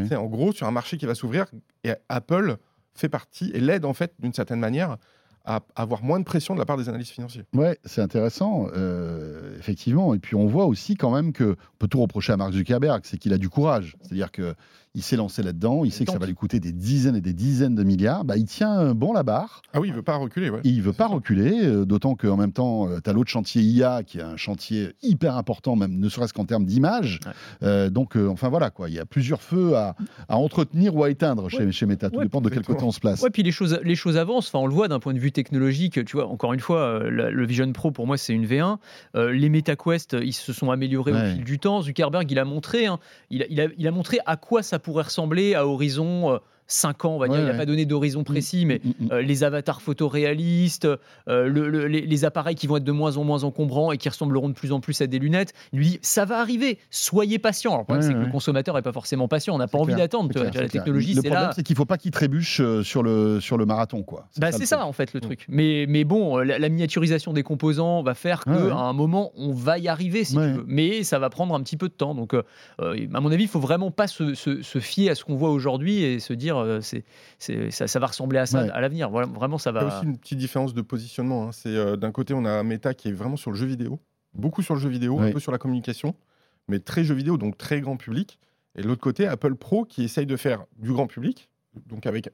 [0.08, 1.46] C'est en gros sur un marché qui va s'ouvrir
[1.84, 2.58] et Apple
[2.94, 4.98] fait partie et l'aide en fait d'une certaine manière
[5.46, 7.44] à avoir moins de pression de la part des analystes financiers.
[7.54, 10.14] Ouais, c'est intéressant, euh, effectivement.
[10.14, 13.02] Et puis on voit aussi quand même que on peut tout reprocher à Mark Zuckerberg,
[13.04, 13.96] c'est qu'il a du courage.
[14.02, 14.56] C'est-à-dire que
[14.96, 17.34] il s'est lancé là-dedans, il sait que ça va lui coûter des dizaines et des
[17.34, 18.24] dizaines de milliards.
[18.24, 19.62] Bah, il tient bon la barre.
[19.74, 20.50] Ah oui, il veut pas reculer.
[20.50, 20.62] Ouais.
[20.64, 24.04] Il veut pas reculer, euh, d'autant qu'en même temps, euh, tu as l'autre chantier IA
[24.04, 27.20] qui est un chantier hyper important, même ne serait-ce qu'en termes d'image.
[27.62, 28.90] Euh, donc, enfin voilà, quoi.
[28.90, 29.96] il y a plusieurs feux à,
[30.30, 32.10] entretenir ou à éteindre chez, chez Meta.
[32.10, 33.22] Tout dépend de quel côté on se place.
[33.22, 34.48] Ouais, puis les choses, les choses avancent.
[34.48, 36.04] Enfin, on le voit d'un point de vue technologique.
[36.06, 38.78] Tu vois, encore une fois, le Vision Pro pour moi c'est une V1.
[39.16, 41.82] les MetaQuest, ils se sont améliorés au fil du temps.
[41.82, 44.80] Zuckerberg, il a montré, hein, il, a, il, a, il a montré à quoi ça
[44.86, 47.40] pourrait ressembler à horizon 5 ans, on va dire.
[47.40, 48.26] il n'a pas donné d'horizon mm.
[48.26, 50.88] précis, mais mm, mm, euh, les avatars photoréalistes,
[51.28, 54.54] euh, les, appareils qui vont être de moins en moins encombrants et qui ressembleront de
[54.54, 55.54] plus en plus à des lunettes.
[55.74, 57.72] Il lui dit ça va arriver, soyez patient.
[57.72, 59.54] Alors, le problème, c'est que le consommateur n'est pas forcément patient.
[59.54, 60.32] On n'a pas envie d'attendre.
[60.36, 61.30] La technologie, c'est là.
[61.30, 64.04] Le problème, c'est qu'il ne faut pas qu'il trébuche euh, sur le, sur le marathon.
[64.04, 64.28] quoi.
[64.32, 65.46] C'est bah, ça, en fait, le truc.
[65.50, 69.88] Mais, mais bon, la, miniaturisation des composants va faire qu'à un moment, on va y
[69.88, 70.66] arriver, si tu veux.
[70.68, 72.16] Mais ça va prendre un petit peu de temps.
[72.16, 75.36] Donc, à mon avis, il ne faut vraiment pas se, se fier à ce qu'on
[75.36, 77.04] voit aujourd'hui et se dire euh, c'est,
[77.72, 79.10] ça, va ressembler à ça à l'avenir.
[79.10, 79.82] vraiment, ça va.
[79.82, 81.48] Il y a aussi une petite différence de positionnement.
[81.48, 81.52] Hein.
[81.52, 84.00] C'est euh, d'un côté, on a Meta qui est vraiment sur le jeu vidéo,
[84.34, 86.16] beaucoup sur le jeu vidéo, un peu sur la communication,
[86.68, 88.40] mais très jeu vidéo, donc très grand public.
[88.78, 91.50] Et de l'autre côté, Apple Pro qui essaye de faire du grand public,
[91.88, 92.30] donc avec.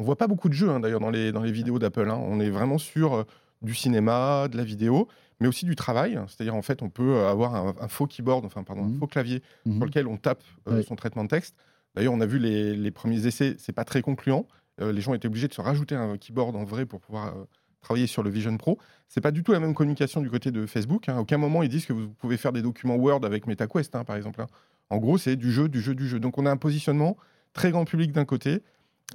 [0.00, 2.08] On voit pas beaucoup de jeux hein, d'ailleurs dans les, dans les vidéos d'Apple.
[2.08, 2.20] Hein.
[2.22, 3.24] On est vraiment sur euh,
[3.62, 5.08] du cinéma, de la vidéo,
[5.40, 6.20] mais aussi du travail.
[6.28, 8.98] C'est-à-dire, en fait, on peut avoir un, faux keyboard, enfin, pardon, un mmh.
[8.98, 9.76] faux clavier mmh.
[9.76, 10.44] sur lequel on tape
[10.86, 11.56] son traitement de texte.
[11.98, 14.46] D'ailleurs, on a vu les, premiers essais, c'est pas très concluant.
[14.80, 17.44] Euh, les gens étaient obligés de se rajouter un keyboard en vrai pour pouvoir euh,
[17.80, 18.78] travailler sur le Vision Pro.
[19.08, 21.08] C'est pas du tout la même communication du côté de Facebook.
[21.08, 21.18] À hein.
[21.18, 24.14] aucun moment ils disent que vous pouvez faire des documents Word avec MetaQuest, hein, par
[24.14, 24.40] exemple.
[24.40, 24.46] Hein.
[24.90, 26.20] En gros, c'est du jeu, du jeu, du jeu.
[26.20, 27.16] Donc on a un positionnement
[27.52, 28.62] très grand public d'un côté,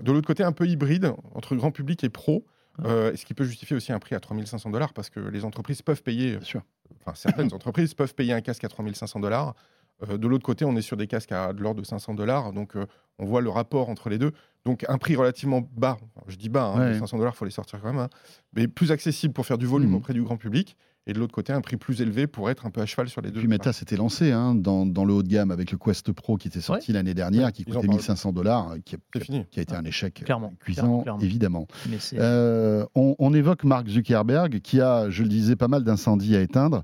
[0.02, 2.46] de l'autre côté un peu hybride entre grand public et pro.
[2.84, 5.82] Euh, ce qui peut justifier aussi un prix à 3500 dollars parce que les entreprises
[5.82, 6.64] peuvent payer, Bien sûr.
[7.00, 9.56] enfin certaines entreprises peuvent payer un casque à 3500 dollars.
[10.10, 12.54] Euh, de l'autre côté, on est sur des casques à de l'ordre de 500 dollars,
[12.54, 12.86] donc euh,
[13.20, 14.32] on voit le rapport entre les deux.
[14.66, 16.94] Donc un prix relativement bas, Enfin, je dis bas, hein, Ouais.
[16.94, 18.10] les 500 dollars, faut les sortir quand même, hein,
[18.56, 19.96] mais plus accessible pour faire du volume Mhm.
[19.96, 20.76] auprès du grand public.
[21.06, 23.20] Et de l'autre côté, un prix plus élevé pour être un peu à cheval sur
[23.20, 23.40] les deux.
[23.42, 26.38] Puis Meta s'était lancé hein, dans, dans le haut de gamme avec le Quest Pro
[26.38, 27.90] qui était sorti l'année dernière, qui coûtait parlent.
[27.90, 29.46] 1500 dollars, qui, a- C'est fini.
[29.52, 31.20] qui a été un échec Clairement, cuisant, clairement, clairement.
[31.20, 31.68] évidemment.
[32.14, 36.42] Euh, on, on évoque Mark Zuckerberg qui a, je le disais, pas mal d'incendies à
[36.42, 36.84] éteindre.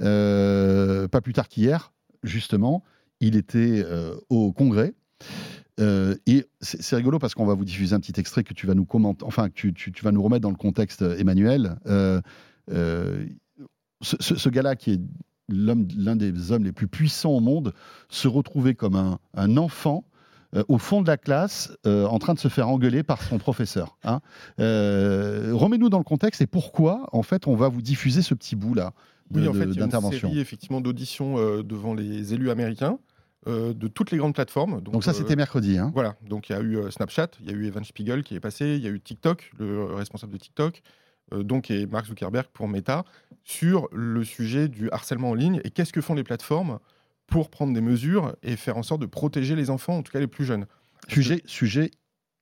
[0.00, 2.82] Euh, pas plus tard qu'hier, justement,
[3.20, 4.94] il était euh, au Congrès.
[5.78, 8.74] Euh, et c'est rigolo parce qu'on va vous diffuser un petit extrait que tu vas
[8.74, 11.76] nous commenter, enfin tu, tu- vas nous remettre dans le contexte, Emmanuel.
[11.86, 12.20] Euh,
[12.70, 13.24] euh,
[14.02, 15.00] ce gars-là, qui est
[15.48, 15.76] l'un
[16.16, 17.74] des hommes les plus puissants au monde,
[18.08, 20.04] se retrouvait comme un, un enfant
[20.56, 23.38] euh, au fond de la classe, euh, en train de se faire engueuler par son
[23.38, 23.96] professeur.
[24.04, 24.20] hein.
[24.58, 28.56] Euh, Remets-nous dans le contexte et pourquoi, en fait, on va vous diffuser ce petit
[28.56, 28.92] bout-là
[29.30, 30.28] de- Oui, en fait, il y a une d'intervention?
[30.30, 32.98] série effectivement d'auditions devant les élus américains
[33.46, 34.80] de toutes les grandes plateformes.
[34.82, 35.78] Donc ça, c'était mercredi.
[35.78, 35.90] hein.
[35.94, 38.40] Voilà, donc il y a eu Snapchat, il y a eu Evan Spiegel qui est
[38.40, 40.82] passé, il y a eu TikTok, le responsable de TikTok,
[41.34, 43.04] donc et Mark Zuckerberg pour Meta,
[43.44, 46.80] sur le sujet du harcèlement en ligne et qu'est-ce que font les plateformes?
[47.30, 50.20] Pour prendre des mesures et faire en sorte de protéger les enfants, en tout cas
[50.20, 50.66] les plus jeunes.
[51.08, 51.90] Sujet, sujet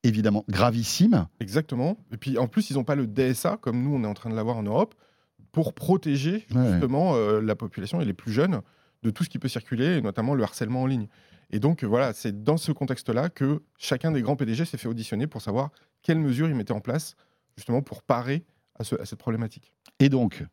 [0.03, 1.27] évidemment gravissime.
[1.39, 1.97] Exactement.
[2.11, 4.29] Et puis en plus, ils n'ont pas le DSA comme nous, on est en train
[4.29, 4.95] de l'avoir en Europe,
[5.51, 6.71] pour protéger Ouais.
[6.71, 8.61] justement euh, la population et les plus jeunes
[9.03, 11.07] de tout ce qui peut circuler, et notamment le harcèlement en ligne.
[11.51, 15.25] Et donc voilà, c'est dans ce contexte-là que chacun des grands PDG s'est fait auditionner
[15.25, 15.71] pour savoir
[16.03, 17.15] quelles mesures ils mettaient en place
[17.57, 18.43] justement pour parer
[18.77, 19.71] à, ce- à cette problématique.
[19.99, 20.43] Et donc,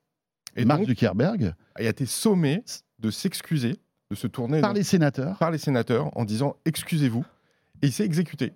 [0.57, 2.63] Et Mark donc, Zuckerberg, a été sommé
[2.99, 3.77] de s'excuser,
[4.11, 7.25] de se tourner par donc les sénateurs, par les sénateurs en disant excusez-vous.
[7.83, 8.53] Et il s'est exécuté.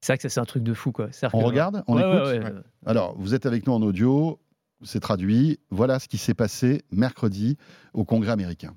[0.00, 1.08] C'est vrai que ça, c'est un truc de fou, quoi.
[1.32, 2.26] On que- regarde, on Ouais, écoute.
[2.28, 2.44] ouais, ouais.
[2.54, 2.60] Ouais.
[2.86, 4.38] Alors, vous êtes avec nous en audio,
[4.82, 5.58] c'est traduit.
[5.70, 7.56] Voilà ce qui s'est passé mercredi
[7.92, 8.74] au Congrès américain.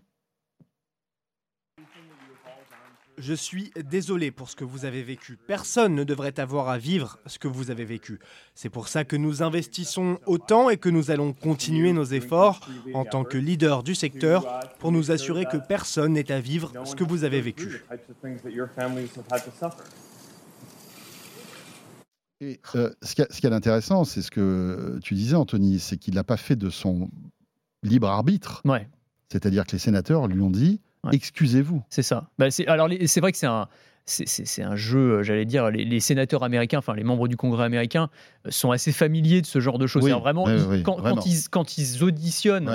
[3.21, 5.37] Je suis désolé pour ce que vous avez vécu.
[5.45, 8.17] Personne ne devrait avoir à vivre ce que vous avez vécu.
[8.55, 12.61] C'est pour ça que nous investissons autant et que nous allons continuer nos efforts
[12.93, 16.95] en tant que leader du secteur pour nous assurer que personne n'ait à vivre ce
[16.95, 17.83] que vous avez vécu.
[22.39, 26.23] Et euh, ce qui est d'intéressant, c'est ce que tu disais, Anthony, c'est qu'il n'a
[26.23, 27.09] pas fait de son
[27.83, 28.61] libre arbitre.
[28.63, 28.87] Ouais.
[29.29, 31.11] C'est-à-dire que les sénateurs lui ont dit Ouais.
[31.13, 31.81] excusez-vous.
[31.89, 32.27] C'est ça.
[32.37, 33.67] Bah, c'est, alors, c'est vrai que c'est un,
[34.05, 34.25] c'est,
[34.75, 38.09] jeu, euh, j'allais dire, les, les sénateurs américains, enfin les membres du Congrès américain,
[38.45, 40.03] euh, sont assez familiers de ce genre de choses.
[40.03, 41.17] Oui, vraiment, oui, ils- oui, quand, vraiment.
[41.17, 42.69] quand ils, quand ils auditionnent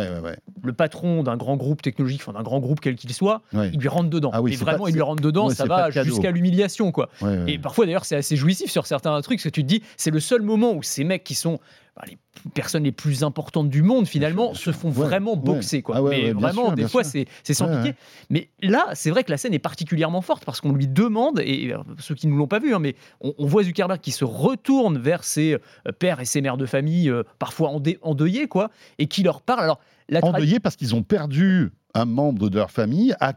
[0.62, 3.88] le patron d'un grand groupe technologique, enfin d'un grand groupe quel qu'il soit, ils lui
[3.88, 4.30] rentrent dedans.
[4.32, 7.08] Ah Et vraiment, pas- ils lui rentrent dedans, ça va jusqu'à l'humiliation, quoi.
[7.46, 10.10] Et parfois, d'ailleurs, c'est assez jouissif sur certains trucs, parce que tu te dis, c'est
[10.12, 11.58] le seul moment où ces mecs qui sont
[12.06, 12.18] les
[12.54, 14.74] personnes les plus importantes du monde, finalement, bien se sûr.
[14.74, 15.40] font Ouais, vraiment ouais.
[15.40, 15.82] boxer.
[15.82, 15.96] Quoi.
[15.96, 17.94] Ah ouais, Mais vraiment, sûr, des fois, c'est sans pitié.
[18.30, 21.72] Mais là, c'est vrai que la scène est particulièrement forte, parce qu'on lui demande, et
[21.72, 24.24] euh, ceux qui ne l'ont pas vu, hein, mais on, on voit Zuckerberg qui se
[24.24, 27.70] retourne vers ses euh, pères et ses mères de famille, euh, parfois
[28.02, 29.60] endeuillés, quoi, et qui leur parle.
[29.60, 33.34] Alors, la endeuillés parce qu'ils ont perdu un membre de leur famille, à,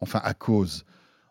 [0.00, 0.84] enfin à cause,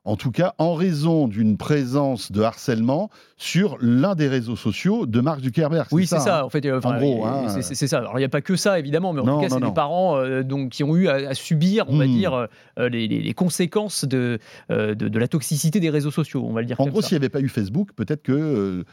[0.09, 5.21] en tout cas en raison d'une présence de harcèlement sur l'un des réseaux sociaux de
[5.21, 5.87] Mark Zuckerberg.
[5.91, 6.65] Oui, c'est ça, hein en fait.
[6.65, 7.99] euh, En gros, hein, c'est- ça.
[7.99, 9.71] Alors, il n'y a pas que ça, évidemment, mais en Non, tout cas, c'est des
[9.71, 12.11] parents euh, donc, qui ont eu à, à subir, on va Hmm.
[12.11, 12.47] dire,
[12.79, 16.79] euh, les, conséquences de, de, de la toxicité des réseaux sociaux, on va le dire
[16.81, 18.83] En comme gros, s'il n'y avait pas eu Facebook, peut-être que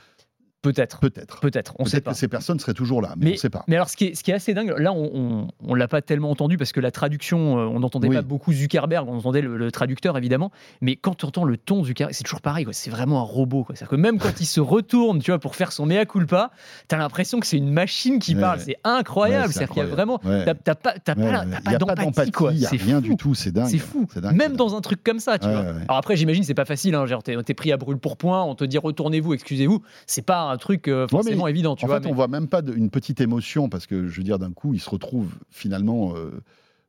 [0.73, 0.99] Peut-être.
[1.01, 1.41] peut-être.
[1.41, 2.13] Peut-être, on ne sait pas.
[2.13, 3.65] que ces personnes seraient toujours là, mais, on ne sait pas.
[3.69, 6.03] Mais alors, ce qui est, ce qui est assez dingue, là, on ne l'a pas
[6.03, 8.17] tellement entendu parce que la traduction, euh, on n'entendait Oui.
[8.17, 10.51] pas beaucoup Zuckerberg, on entendait le, le traducteur évidemment.
[10.81, 13.65] Mais quand tu entends le ton Zuckerberg, c'est toujours pareil, c'est vraiment un robot.
[13.69, 16.51] C'est-à-dire que même quand il se retourne, tu vois, pour faire son mea culpa,
[16.89, 18.61] tu as l'impression que c'est une machine qui Ouais, parle.
[18.61, 19.47] C'est incroyable.
[19.47, 20.21] Ouais, C'est-à-dire qu'il y a vraiment.
[20.25, 20.45] Ouais.
[20.45, 22.53] T'as pas, t'as Ouais, pas, pas d'empathie, d'empathie, quoi.
[22.53, 23.09] il n'y a C'est rien fou.
[23.09, 23.69] du tout, c'est dingue.
[23.69, 24.07] C'est fou.
[24.17, 25.65] Dingue, Même dans un truc comme ça, tu vois.
[25.89, 26.95] Alors après, j'imagine, c'est pas facile.
[26.95, 29.83] Hein, genre, t'es pris à brûle pour point, on te dit retournez-vous, excusez-vous.
[30.07, 32.01] C'est pas un truc euh, Ouais, forcément évident, tu en vois.
[32.01, 34.39] fait, mais- on voit même pas de- une petite émotion parce que je veux dire,
[34.39, 36.43] d'un coup, il se retrouve finalement euh,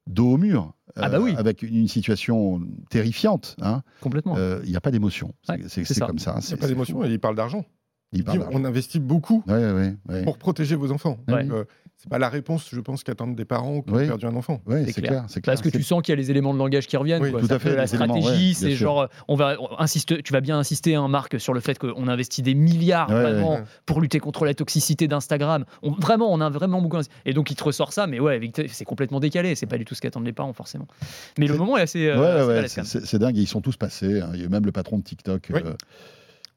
[0.08, 1.34] dos au mur, euh, Ah bah oui.
[1.38, 3.56] avec une situation terrifiante.
[3.62, 3.84] hein.
[4.01, 4.36] Complètement.
[4.38, 5.34] Euh, Il n'y a pas d'émotion.
[5.43, 6.36] C'est Ouais, comme ça.
[6.38, 7.65] Il C'est- n'y a pas d'émotion et il parle d'argent.
[8.13, 10.23] Il dit, on investit beaucoup Ouais, ouais, ouais.
[10.23, 11.17] pour protéger vos enfants.
[11.27, 11.43] Ouais.
[11.43, 11.65] Donc, euh,
[12.00, 14.06] c'est pas la réponse, je pense, qu'attendent des parents qui ont Oui.
[14.06, 14.62] perdu un enfant.
[14.68, 15.10] Ouais, C'est clair.
[15.12, 15.26] clair.
[15.30, 15.56] c'est clair.
[15.56, 17.24] Parce que tu sens qu'il y a les éléments de langage qui reviennent.
[17.24, 17.42] Oui, quoi.
[17.42, 20.60] tout à fait, La stratégie, ouais, c'est genre, on va on insiste, tu vas bien
[20.60, 23.64] insister, hein, Marc, sur le fait qu'on investit des milliards Ouais, vraiment ouais.
[23.88, 25.66] pour lutter contre la toxicité d'Instagram.
[25.82, 26.98] On- Vraiment, on a vraiment beaucoup.
[26.98, 27.14] investi.
[27.26, 29.56] Et donc, il te ressort ça, mais ouais, c'est complètement décalé.
[29.56, 30.88] C'est pas du tout ce qu'attendent les parents, forcément.
[31.40, 32.08] Mais le moment est assez.
[32.08, 33.38] euh, Ouais, assez ouais, balèze, c'est- dingue.
[33.38, 34.22] Ils sont tous passés.
[34.22, 34.30] hein.
[34.36, 35.48] Il y a eu même le patron de TikTok.
[35.52, 35.62] Oui.
[35.66, 35.74] euh,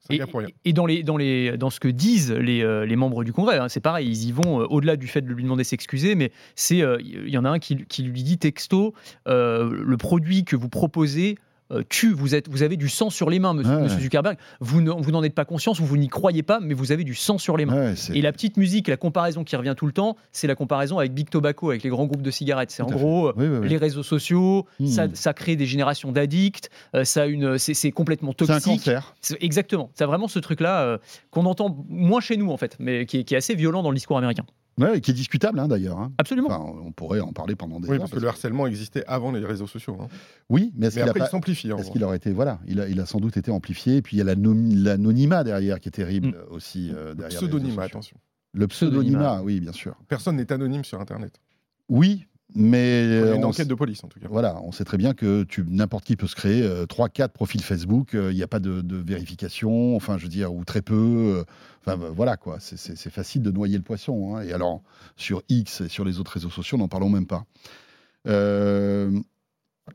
[0.08, 0.48] Et, gars pour rien.
[0.64, 3.58] et dans, les, dans, les, dans ce que disent les, euh, les membres du Congrès,
[3.58, 6.14] hein, c'est pareil, ils y vont euh, au-delà du fait de lui demander de s'excuser,
[6.14, 8.94] mais c'est euh, il y en a un qui, qui lui dit texto
[9.28, 11.49] euh, le produit que vous proposez euh,
[11.88, 14.02] tue, vous, êtes, vous avez du sang sur les mains, monsieur, Ouais, monsieur ouais.
[14.04, 14.36] Zuckerberg.
[14.60, 17.04] Vous ne- vous n'en êtes pas conscience, vous, vous n'y croyez pas, mais vous avez
[17.04, 17.90] du sang sur les mains.
[17.92, 20.98] Ouais, Et la petite musique, la comparaison qui revient tout le temps, c'est la comparaison
[20.98, 22.70] avec Big Tobacco, avec les grands groupes de cigarettes.
[22.70, 23.68] C'est en gros euh, Oui, oui, oui.
[23.68, 24.86] les réseaux sociaux, Hmm.
[24.86, 28.76] ça, ça crée des générations d'addicts, euh, ça a une, c'est, complètement C'est un toxique.
[28.84, 29.14] cancer.
[29.40, 29.90] Exactement.
[29.94, 30.98] C'est vraiment ce truc-là euh,
[31.30, 33.90] qu'on entend moins chez nous en fait, mais qui est, qui est assez violent dans
[33.90, 34.44] le discours américain.
[34.80, 35.98] Ouais, et qui est discutable hein, d'ailleurs.
[35.98, 36.12] hein.
[36.18, 36.48] Absolument.
[36.48, 38.00] Enfin, on pourrait en parler pendant des Oui, heures.
[38.00, 39.96] parce que le harcèlement existait avant les réseaux sociaux.
[40.00, 40.08] hein.
[40.48, 41.70] Oui, mais est-ce Mais qu'il a pas- il s'amplifie.
[41.70, 43.96] Est-ce qu'il aurait été voilà, il a, il a sans doute été amplifié.
[43.96, 46.54] Et puis il y a l'anony- l'anonymat derrière qui est terrible Mm.
[46.54, 47.40] aussi euh, Le derrière.
[47.40, 48.16] les pseudonymat, attention.
[48.52, 49.42] Le Pseudonymat.
[49.42, 49.94] oui, bien sûr.
[50.08, 51.40] Personne n'est anonyme sur Internet.
[51.88, 54.26] Oui, mais euh, une enquête de police, en tout cas.
[54.30, 57.62] voilà, on sait très bien que n'importe qui peut se créer euh, trois, quatre profils
[57.62, 58.14] Facebook.
[58.14, 60.94] euh, Il n'y a pas de, de vérification, enfin, je veux dire, ou très peu.
[60.94, 61.44] euh,
[61.86, 62.58] Enfin, bah, voilà quoi.
[62.60, 64.36] C'est- facile de noyer le poisson.
[64.36, 64.42] hein.
[64.42, 64.82] Et alors,
[65.16, 67.44] sur X et sur les autres réseaux sociaux, n'en parlons même pas.
[68.26, 69.10] Euh,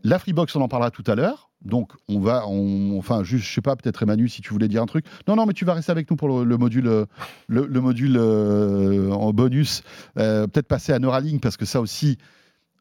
[0.04, 1.50] la Freebox, on en parlera tout à l'heure.
[1.64, 4.82] Donc, on va, on- enfin, juste, je sais pas, peut-être Emmanuel, si tu voulais dire
[4.82, 5.06] un truc.
[5.28, 7.06] Non, non, mais tu vas rester avec nous pour le, le module, euh,
[7.48, 9.82] le, le module euh, en bonus.
[10.20, 12.18] Euh, peut-être passer à Neuralink parce que ça aussi,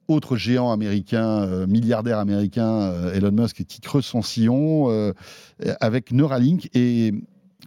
[0.08, 5.12] autre géant américain, euh, milliardaire américain, euh, Elon Musk, qui creuse son sillon euh,
[5.80, 7.14] avec Neuralink et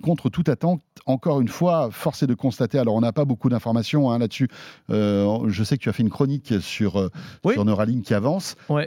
[0.03, 3.49] contre toute attente, encore une fois, force est de constater, alors on n'a pas beaucoup
[3.49, 4.47] d'informations hein, là-dessus,
[4.89, 7.09] je sais que tu as fait une chronique sur,
[7.43, 7.53] Oui.
[7.53, 8.85] sur Neuralink qui avance, Ouais.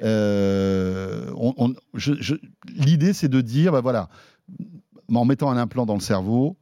[2.77, 4.09] L'idée, c'est de dire, bah voilà,
[5.13, 6.57] en mettant un implant dans le cerveau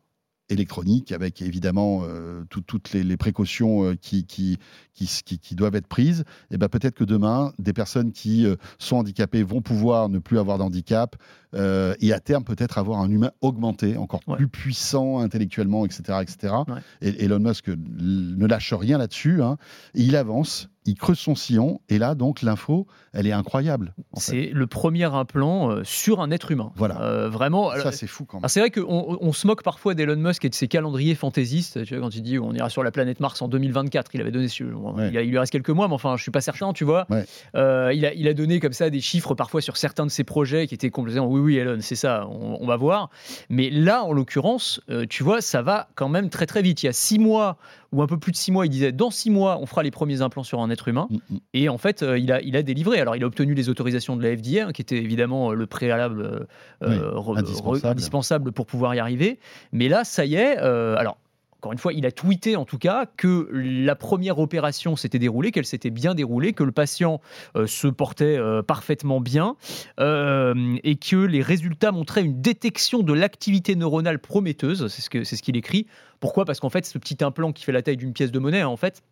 [0.50, 4.58] électronique, avec évidemment euh, tout- toutes les, précautions euh, qui, qui,
[4.94, 5.06] qui,
[5.38, 9.42] qui- doivent être prises, et ben peut-être que demain, des personnes qui euh, sont handicapées
[9.42, 11.16] vont pouvoir ne plus avoir d'handicap,
[11.54, 14.36] euh, et à terme peut-être avoir un humain augmenté, encore Ouais.
[14.36, 16.18] plus puissant intellectuellement, etc.
[16.22, 16.54] etc.
[16.68, 16.80] Ouais.
[17.02, 19.56] Et Elon Musk ne lâche rien là-dessus, hein.
[19.94, 23.94] Il avance, il creuse son sillon, et là, donc, l'info, elle est incroyable.
[24.16, 26.72] C'est le premier implant euh, sur un être humain.
[26.76, 27.00] Voilà.
[27.02, 27.70] Euh, vraiment.
[27.82, 28.48] Ça, c'est fou quand même.
[28.48, 31.84] c'est vrai qu'on on se moque parfois d'Elon Musk et de ses calendriers fantaisistes.
[31.84, 34.30] Tu vois, quand il dit on ira sur la planète Mars en 2024, il avait
[34.30, 34.46] donné.
[34.46, 35.10] Ouais.
[35.10, 37.06] Il, a- il lui reste quelques mois, mais enfin, je suis pas certain, tu vois.
[37.10, 37.24] Ouais.
[37.54, 40.24] Euh, il, a, il a donné comme ça des chiffres parfois sur certains de ses
[40.24, 43.10] projets qui étaient complètement oui, oui, Elon, c'est ça, on, on va voir.
[43.48, 46.82] Mais là, en l'occurrence, euh, tu vois, ça va quand même très très vite.
[46.82, 47.56] Il y a six mois
[47.92, 49.90] ou un peu plus de six mois, il disait dans six mois, on fera les
[49.90, 51.08] premiers implants sur un être humain.
[51.10, 51.38] Mm, mm.
[51.54, 53.00] Et en fait, euh, il, a, il a délivré.
[53.00, 55.66] Alors, il a obtenu les autorisations de la FDA, hein, qui était évidemment euh, le
[55.66, 56.46] préalable
[56.82, 57.92] euh, Oui, indispensable.
[57.92, 59.38] indispensable pour pouvoir y arriver.
[59.72, 60.58] Mais là, ça y est.
[60.58, 61.16] alors,
[61.58, 65.50] encore une fois, il a tweeté en tout cas que la première opération s'était déroulée,
[65.50, 67.20] qu'elle s'était bien déroulée, que le patient
[67.56, 69.56] euh, se portait euh, parfaitement bien
[69.98, 74.86] euh, et que les résultats montraient une détection de l'activité neuronale prometteuse.
[74.86, 75.88] C'est ce qu'il écrit.
[76.20, 76.44] Pourquoi?
[76.44, 78.76] Parce qu'en fait, ce petit implant qui fait la taille d'une pièce de monnaie, en
[78.76, 79.02] fait,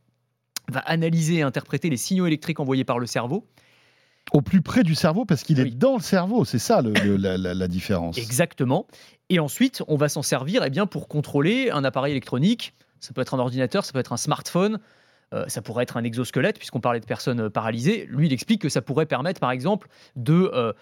[0.69, 3.45] va analyser et interpréter les signaux électriques envoyés par le cerveau
[4.33, 5.69] Au plus près du cerveau, parce qu'il Oui.
[5.69, 8.19] est dans le cerveau, c'est ça le- le- la, différence.
[8.19, 8.87] Exactement.
[9.31, 12.75] Et ensuite, on va s'en servir eh bien, pour contrôler un appareil électronique.
[13.01, 14.81] Ça peut être un ordinateur, ça peut être un smartphone,
[15.35, 18.07] euh, ça pourrait être un exosquelette, puisqu'on parlait de personnes euh, paralysées.
[18.11, 20.73] Lui, il explique que ça pourrait permettre, par exemple, de, euh,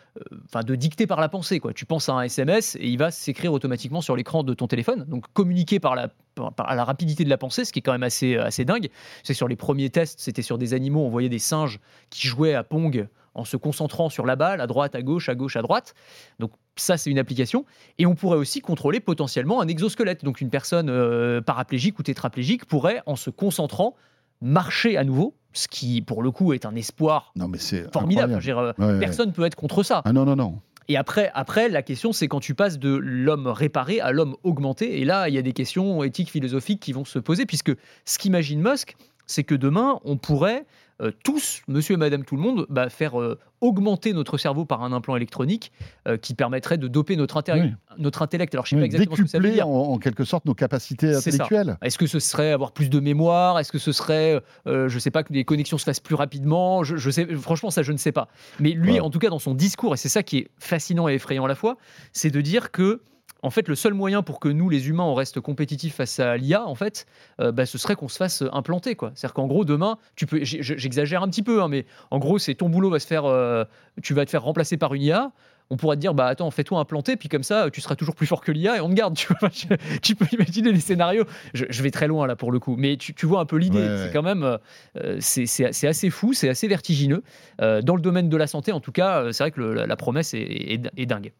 [0.57, 1.61] euh, de dicter par la pensée.
[1.61, 1.73] Quoi.
[1.75, 5.05] Tu penses à un SMS et il va s'écrire automatiquement sur l'écran de ton téléphone.
[5.09, 7.93] Donc, communiquer par la, par, par la rapidité de la pensée, ce qui est quand
[7.93, 8.89] même assez, assez dingue.
[9.23, 11.79] C'est sur les premiers tests, c'était sur des animaux, on voyait des singes
[12.11, 15.35] qui jouaient à Pong en se concentrant sur la balle, à droite, à gauche, à
[15.35, 15.95] gauche, à droite.
[16.39, 17.65] Donc ça, c'est une application.
[17.99, 20.25] Et on pourrait aussi contrôler potentiellement un exosquelette.
[20.25, 23.95] Donc une personne euh, paraplégique ou tétraplégique pourrait, en se concentrant,
[24.41, 28.39] marcher à nouveau, ce qui, pour le coup, est un espoir Non, mais c'est formidable.
[28.39, 28.99] dire, euh, Ouais.
[29.01, 30.03] Personne ne peut être contre ça.
[30.05, 30.61] Ah non, non, non.
[30.89, 35.01] Et après, après, la question, c'est quand tu passes de l'homme réparé à l'homme augmenté.
[35.01, 37.73] Et là, il y a des questions éthiques, philosophiques qui vont se poser, puisque
[38.05, 40.65] ce qu'imagine Musk, c'est que demain, on pourrait
[41.03, 44.85] euh, tous, monsieur et madame tout le monde, bah, faire euh, augmenter notre cerveau par
[44.85, 45.73] un implant électronique
[46.07, 47.73] euh, qui permettrait de doper notre, Oui.
[47.99, 48.55] notre intellect.
[48.55, 49.67] Alors, je ne sais pas exactement ce que ça veut dire.
[49.67, 51.79] en, en quelque sorte nos capacités intellectuelles.
[51.83, 53.59] Est-ce que ce serait avoir plus de mémoire?
[53.59, 56.85] Est-ce que ce serait, je sais pas, que les connexions se fassent plus rapidement?
[56.85, 58.29] Je, je sais, Franchement, ça, je ne sais pas.
[58.61, 59.01] Mais lui, Ouais.
[59.01, 61.49] en tout cas, dans son discours, et c'est ça qui est fascinant et effrayant à
[61.49, 61.77] la fois,
[62.13, 63.03] c'est de dire que,
[63.45, 66.37] en fait, le seul moyen pour que nous, les humains, on reste compétitifs face à
[66.37, 67.07] l'IA, en fait,
[67.41, 69.13] euh, bah, ce serait qu'on se fasse implanter, quoi.
[69.15, 72.55] C'est-à-dire qu'en gros, demain, tu peux, j'exagère un petit peu, hein, mais en gros, c'est
[72.55, 73.65] ton boulot va se faire, euh,
[74.03, 75.31] tu vas te faire remplacer par une IA
[75.71, 78.27] on pourrait te dire, bah attends, fais-toi implanter, puis comme ça, tu seras toujours plus
[78.27, 79.15] fort que l'IA et on te garde.
[79.19, 79.49] Tu, vois.
[79.51, 81.25] Je- tu peux imaginer les scénarios.
[81.55, 83.57] Je, je vais très loin là pour le coup, mais tu, tu vois un peu
[83.57, 83.79] l'idée.
[83.79, 84.59] Ouais, c'est quand même,
[84.99, 87.23] euh, c'est assez fou, c'est assez vertigineux.
[87.63, 89.73] Euh, dans le domaine de la santé, en tout cas, euh, c'est vrai que le-
[89.73, 91.33] la, la promesse est, est- est dingue.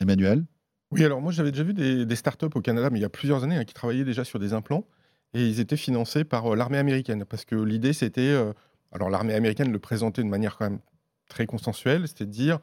[0.00, 0.44] Emmanuel?
[0.92, 3.08] Oui, alors moi j'avais déjà vu des, des startups au Canada, mais il y a
[3.10, 4.84] plusieurs années, hein, qui travaillaient déjà sur des implants
[5.34, 8.52] et ils étaient financés par euh, l'armée américaine parce que l'idée c'était, euh,
[8.92, 10.80] alors l'armée américaine le présentait de manière quand même
[11.28, 12.58] très consensuelle, c'était de dire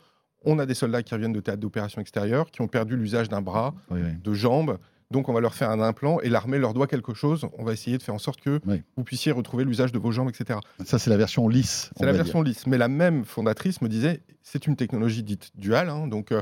[0.46, 3.42] on a des soldats qui reviennent de théâtre d'opération extérieure, qui ont perdu l'usage d'un
[3.42, 4.12] bras, Oui, oui.
[4.24, 4.78] de jambes,
[5.12, 7.74] donc on va leur faire un implant et l'armée leur doit quelque chose, on va
[7.74, 8.84] essayer de faire en sorte que Oui.
[8.96, 10.60] vous puissiez retrouver l'usage de vos jambes, etc.
[10.86, 11.90] Ça, c'est la version lisse.
[11.98, 12.24] C'est la va dire.
[12.24, 12.68] version lisse.
[12.68, 16.42] Mais la même fondatrice me disait, c'est une technologie dite duale, hein, donc euh,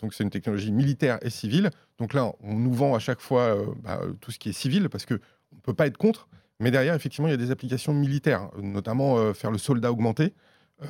[0.00, 1.70] donc c'est une technologie militaire et civile.
[1.98, 4.88] Donc là, on nous vend à chaque fois euh, bah, tout ce qui est civil
[4.88, 5.14] parce que
[5.52, 6.28] on ne peut pas être contre.
[6.60, 10.34] Mais derrière, effectivement, il y a des applications militaires, notamment euh, faire le soldat augmenté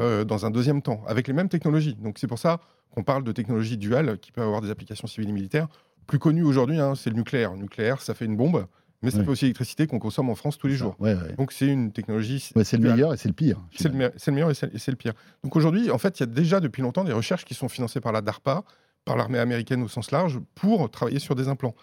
[0.00, 1.94] euh, dans un deuxième temps, avec les mêmes technologies.
[1.96, 5.28] Donc c'est pour ça qu'on parle de technologie duale qui peut avoir des applications civiles
[5.28, 5.68] et militaires.
[6.06, 7.52] Plus connu aujourd'hui, hein, c'est le nucléaire.
[7.52, 8.66] Le nucléaire, ça fait une bombe,
[9.02, 9.24] mais ça Oui.
[9.26, 10.96] fait aussi l'électricité qu'on consomme en France tous les jours.
[10.98, 11.34] Ouais, ouais.
[11.36, 12.50] Donc c'est une technologie.
[12.56, 13.60] Ouais, c'est le meilleur et c'est le pire.
[13.76, 15.12] C'est le, me- c'est le meilleur et c'est le pire.
[15.44, 18.00] Donc aujourd'hui, en fait, il y a déjà depuis longtemps des recherches qui sont financées
[18.00, 18.64] par la DARPA,
[19.04, 21.74] par l'armée américaine au sens large, pour travailler sur des implants.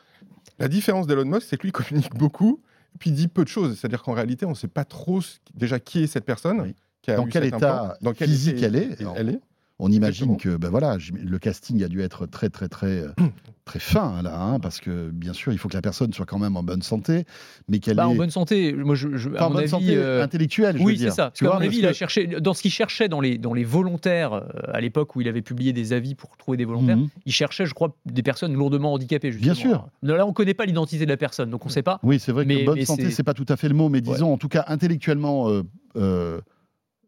[0.59, 2.61] La différence d'Elon Musk, c'est que lui communique beaucoup,
[2.93, 3.77] et puis il dit peu de choses.
[3.77, 6.61] C'est-à-dire qu'en réalité, on ne sait pas trop ce- déjà qui est cette personne.
[6.61, 6.75] Oui.
[7.01, 9.01] Qui a Dans quel état dans quel physique état elle est.
[9.01, 9.39] Alors, elle est.
[9.79, 10.55] On imagine Exactement.
[10.55, 13.11] que ben voilà, le casting a dû être très très très euh,
[13.65, 16.37] très fin là, hein, parce que bien sûr il faut que la personne soit quand
[16.37, 17.25] même en bonne santé,
[17.67, 19.69] mais qu'elle Bah, est en bonne santé, moi, je, je- à en mon bonne avis,
[19.71, 20.77] santé euh, intellectuelle.
[20.77, 21.31] je Oui, c'est ça.
[21.33, 23.63] Tu vois, mon avis, il a cherché dans ce qu'il cherchait dans les dans les
[23.63, 26.97] volontaires euh, à l'époque où il avait publié des avis pour trouver des volontaires.
[26.97, 27.09] Mhm.
[27.25, 29.31] Il cherchait, je crois, des personnes lourdement handicapées.
[29.31, 29.53] Justement.
[29.53, 29.87] Bien sûr.
[30.03, 31.99] Là, on connaît pas l'identité de la personne, donc on sait pas.
[32.03, 34.01] Oui, c'est vrai Mais- que bonne santé, c'est- pas tout à fait le mot, mais
[34.01, 35.63] disons en tout cas intellectuellement euh,
[35.95, 36.39] euh,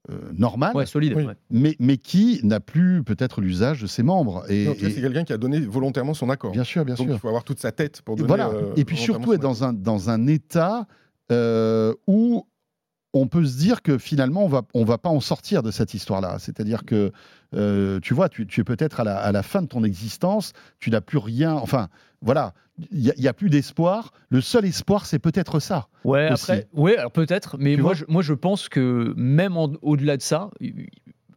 [0.09, 1.13] euh, normal, Ouais, solide.
[1.15, 1.25] Oui.
[1.49, 4.43] mais, mais qui n'a plus peut-être l'usage de ses membres.
[4.49, 6.51] Et, c'est quelqu'un qui a donné volontairement son accord.
[6.51, 7.15] bien sûr, bien Donc sûr.
[7.15, 8.27] il faut avoir toute sa tête pour donner.
[8.27, 8.49] voilà.
[8.49, 10.87] euh, et puis surtout être dans un, dans un état
[11.31, 12.45] euh, où
[13.13, 15.93] on peut se dire que finalement on va, on va pas en sortir de cette
[15.93, 16.37] histoire-là.
[16.39, 17.11] C'est-à-dire que
[17.55, 20.53] euh, tu vois, tu, tu es peut-être à la, à la fin de ton existence,
[20.79, 21.53] tu n'as plus rien.
[21.53, 21.87] Enfin,
[22.21, 22.53] voilà,
[22.91, 24.11] il n'y a, plus d'espoir.
[24.29, 25.87] Le seul espoir, c'est peut-être ça.
[26.03, 26.51] Ouais, Aussi.
[26.51, 30.21] après, ouais, alors peut-être, mais Tu moi je, moi je pense que même au-delà de
[30.21, 30.49] ça,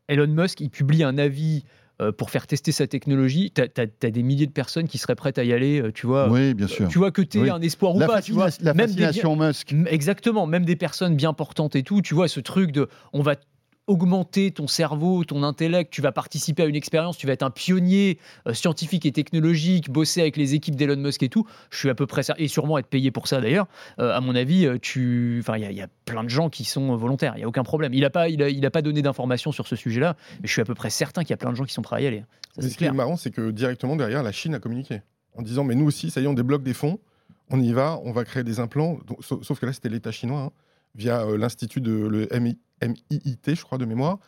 [0.09, 1.65] Elon Musk, il publie un avis
[2.13, 3.53] pour faire tester sa technologie.
[3.55, 6.31] Tu as, des milliers de personnes qui seraient prêtes à y aller, euh, tu vois.
[6.31, 6.89] oui, bien sûr.
[6.89, 7.51] Tu vois que tu Oui.
[7.51, 8.49] un espoir ou pas, tu vois.
[8.61, 9.73] la Même des- fascination Musk.
[9.73, 13.23] M- Exactement, même des personnes bien portantes et tout, tu vois, ce truc de on
[13.23, 13.37] va
[13.91, 17.51] augmenter ton cerveau, ton intellect, tu vas participer à une expérience, tu vas être un
[17.51, 21.91] pionnier euh, scientifique et technologique, bosser avec les équipes d'Elon Musk et tout, je suis
[21.91, 23.67] à peu près certain, et sûrement être payé pour ça d'ailleurs,
[23.99, 25.39] Euh, à mon avis, euh, tu...
[25.41, 27.65] enfin, il y, a- y plein de gens qui sont volontaires, il n'y a aucun
[27.65, 27.93] problème.
[27.93, 30.53] Il n'a pas, il a, il a pas donné d'informations sur ce sujet-là, mais je
[30.53, 32.01] suis à peu près certain qu'il y a plein de gens qui sont prêts à
[32.01, 32.21] y aller.
[32.55, 35.03] Ça, Mais ce qui est marrant, c'est que directement derrière, la Chine a communiqué
[35.37, 36.99] en disant Mais nous aussi, ça y est, on débloque des fonds,
[37.51, 38.99] on y va, on va créer des implants.
[39.07, 40.51] Donc, sauf, sauf que là, c'était l'État chinois, hein,
[40.95, 44.19] via euh, l'Institut de le MI MIIT, je crois, de mémoire.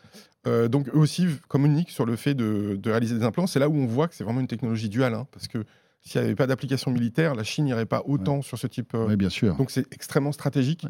[0.46, 3.46] Euh, donc, eux aussi communiquent sur le fait de, de réaliser des implants.
[3.46, 5.64] C'est là où on voit que c'est vraiment une technologie duale, hein, parce que
[6.02, 8.92] s'il n'y avait pas d'application militaire, la Chine n'irait pas autant sur ce type.
[8.94, 9.54] euh, Oui, bien sûr.
[9.56, 10.86] donc c'est extrêmement stratégique.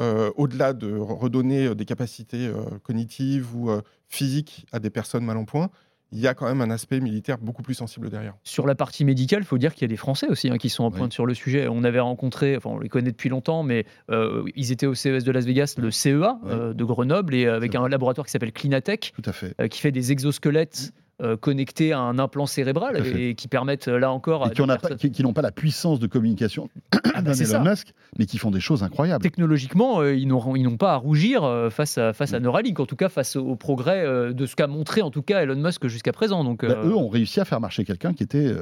[0.00, 2.50] Euh, Au-delà de redonner euh, des capacités
[2.82, 3.70] cognitives ou
[4.08, 5.70] physiques à des personnes mal en point,
[6.12, 8.34] il y a quand même un aspect militaire beaucoup plus sensible derrière.
[8.44, 10.68] Sur la partie médicale, il faut dire qu'il y a des Français aussi hein, qui
[10.68, 10.98] sont en Oui.
[10.98, 11.66] pointe sur le sujet.
[11.68, 15.24] On avait rencontré, enfin on les connaît depuis longtemps, mais euh, ils étaient au CES
[15.24, 16.50] de Las Vegas, le CEA Oui.
[16.52, 19.54] euh, de Grenoble, et avec C'est un laboratoire qui s'appelle Clinatech, Tout à fait.
[19.60, 23.98] euh, qui fait des exosquelettes euh, connectés à un implant cérébral et qui permettent euh,
[23.98, 26.68] là encore Et qui pas- n'ont pas la puissance de communication
[27.14, 27.64] Ah bah, Elon.
[27.64, 29.22] Musk, mais qui font des choses incroyables.
[29.22, 32.42] Technologiquement, euh, ils n'ont pas à rougir euh, face à, face à Mm.
[32.42, 35.40] Neuralink, en tout cas face au, au progrès de ce qu'a montré en tout cas
[35.42, 36.44] Elon Musk jusqu'à présent.
[36.44, 38.52] Donc, Bah, eux ont réussi à faire marcher quelqu'un qui était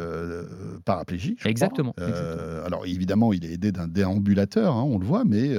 [0.84, 1.44] paraplégique.
[1.46, 2.64] Exactement, exactement.
[2.66, 5.50] Alors évidemment, il est aidé d'un déambulateur, hein, on le voit, mais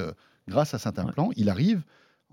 [0.48, 1.82] grâce à cet implant, il arrive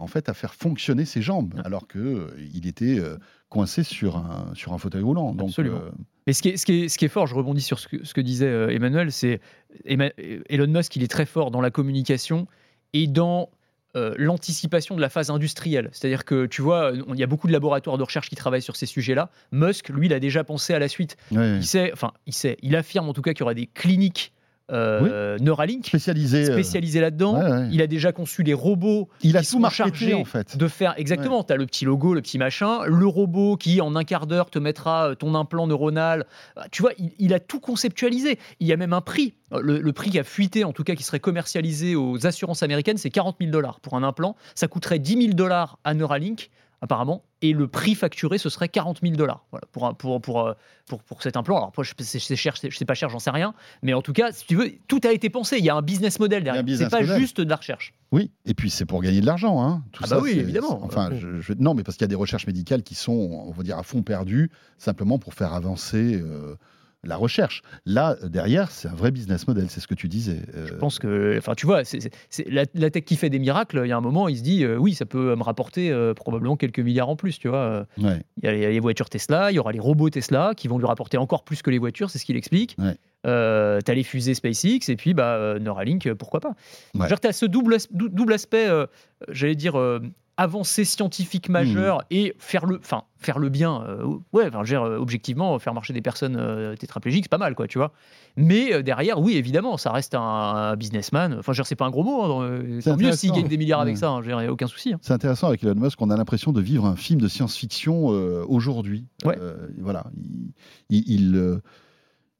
[0.03, 1.62] en fait à faire fonctionner ses jambes, Ouais.
[1.65, 3.17] alors que euh, il était euh,
[3.49, 5.33] coincé sur un sur un fauteuil roulant.
[5.35, 5.79] Donc, Absolument.
[5.79, 5.91] euh,
[6.27, 7.88] Mais ce qui, est, ce, qui est, ce qui est fort, je rebondis sur ce
[7.88, 9.41] que, ce que disait Emmanuel, c'est
[9.87, 12.47] Elon Musk, il est très fort dans la communication
[12.93, 13.51] et dans
[13.97, 15.91] euh, l'anticipation de la phase industrielle.
[15.93, 18.77] C'est-à-dire que, tu vois, il y a beaucoup de laboratoires de recherche qui travaillent sur
[18.77, 19.31] ces sujets-là.
[19.53, 21.17] Musk, lui, il a déjà pensé à la suite.
[21.31, 24.33] Il sait, enfin, il sait, il affirme en tout cas qu'il y aura des cliniques
[24.73, 26.49] euh, Neuralink spécialisé.
[26.49, 27.39] euh, spécialisées là-dedans.
[27.39, 27.69] ouais, ouais.
[27.71, 30.57] Il a déjà conçu les robots Il a qui tout sont marketé chargés en fait.
[30.57, 31.43] de faire exactement.
[31.45, 34.51] Tu as le petit logo, le petit machin, le robot qui en un quart d'heure
[34.51, 36.27] te mettra euh, ton implant neuronal.
[36.57, 38.39] Ah, Tu vois, il, il a tout conceptualisé.
[38.61, 39.35] Il y a même un prix.
[39.61, 42.97] Le, le prix qui a fuité, en tout cas, qui serait commercialisé aux assurances américaines,
[42.97, 44.35] c'est 40 000 dollars pour un implant.
[44.55, 46.51] Ça coûterait 10 000 dollars à Neuralink
[46.83, 50.41] apparemment, et le prix facturé, ce serait 40 000 dollars voilà, pour, un- pour, pour,
[50.47, 50.53] euh,
[50.87, 51.57] pour, pour cet implant.
[51.57, 52.55] Alors, c'est cher,
[52.87, 55.30] pas cher, j'en sais rien, mais en tout cas, si tu veux, tout a été
[55.30, 55.57] pensé.
[55.59, 56.64] Il y a un business model derrière.
[56.76, 57.18] C'est pas model.
[57.20, 57.95] juste de la recherche.
[58.11, 59.62] Oui, et puis c'est pour gagner de l'argent.
[59.62, 59.83] Hein.
[59.93, 60.80] Tout Ah ça, bah oui, c'est- évidemment.
[60.85, 61.18] Enfin, Oui.
[61.20, 63.12] je- je- non, mais parce qu'il y a des recherches médicales qui sont,
[63.47, 66.57] on va dire, à fond perdues, simplement pour faire avancer euh,
[67.05, 67.62] la recherche.
[67.84, 70.40] Là, derrière, c'est un vrai business model, c'est ce que tu disais.
[70.55, 70.66] Euh.
[70.66, 72.11] Je pense que, enfin, tu vois, c'est
[72.46, 73.82] la, la, tech qui fait des miracles.
[73.84, 76.14] Il y a un moment, il se dit, euh, oui, ça peut me rapporter euh,
[76.14, 77.86] probablement quelques milliards en plus, tu vois.
[77.98, 78.22] Ouais.
[78.42, 80.86] Il y a les voitures Tesla, il y aura les robots Tesla qui vont lui
[80.86, 82.76] rapporter encore plus que les voitures, c'est ce qu'il explique.
[82.78, 82.96] Ouais.
[83.24, 86.55] Euh, tu as les fusées SpaceX et puis bah, Neuralink, pourquoi pas.
[86.94, 87.09] Ouais.
[87.09, 88.86] Genre, tu as ce double, as- dou- double aspect, euh,
[89.28, 90.00] j'allais dire, euh,
[90.43, 92.14] avancée scientifique majeure Hmm.
[92.14, 93.84] et faire le, enfin, faire le bien.
[93.88, 97.55] euh, ouais, enfin, dire, euh, objectivement, faire marcher des personnes euh, tétraplégiques, c'est pas mal,
[97.55, 97.93] quoi, tu vois.
[98.36, 101.36] Mais euh, derrière, oui, évidemment, ça reste un, un businessman.
[101.38, 102.22] Enfin, je c'est pas un gros mot.
[102.43, 104.01] hein, C'est mieux s'il gagne des milliards avec Ouais.
[104.01, 104.93] ça, hein, dire, aucun souci.
[104.93, 104.99] hein.
[105.01, 108.07] C'est intéressant avec Elon Musk, on a l'impression de vivre un film de science-fiction
[108.49, 109.07] aujourd'hui.
[109.24, 109.38] Ouais.
[109.80, 110.53] Voilà, il,
[110.90, 111.61] il- il,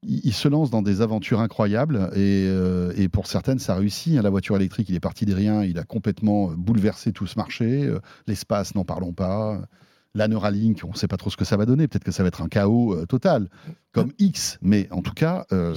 [0.03, 4.17] il- se lance dans des aventures incroyables et, euh, et pour certaines, ça réussit.
[4.19, 4.23] hein.
[4.23, 7.85] La voiture électrique, il est parti de rien, il a complètement bouleversé tout ce marché.
[7.85, 9.61] Euh, L'espace, n'en parlons pas.
[10.15, 11.89] La Neuralink, on ne sait pas trop ce que ça va donner.
[11.89, 13.49] Peut-être que ça va être un chaos euh, total,
[13.93, 14.59] comme X.
[14.61, 15.75] Mais en tout cas, euh,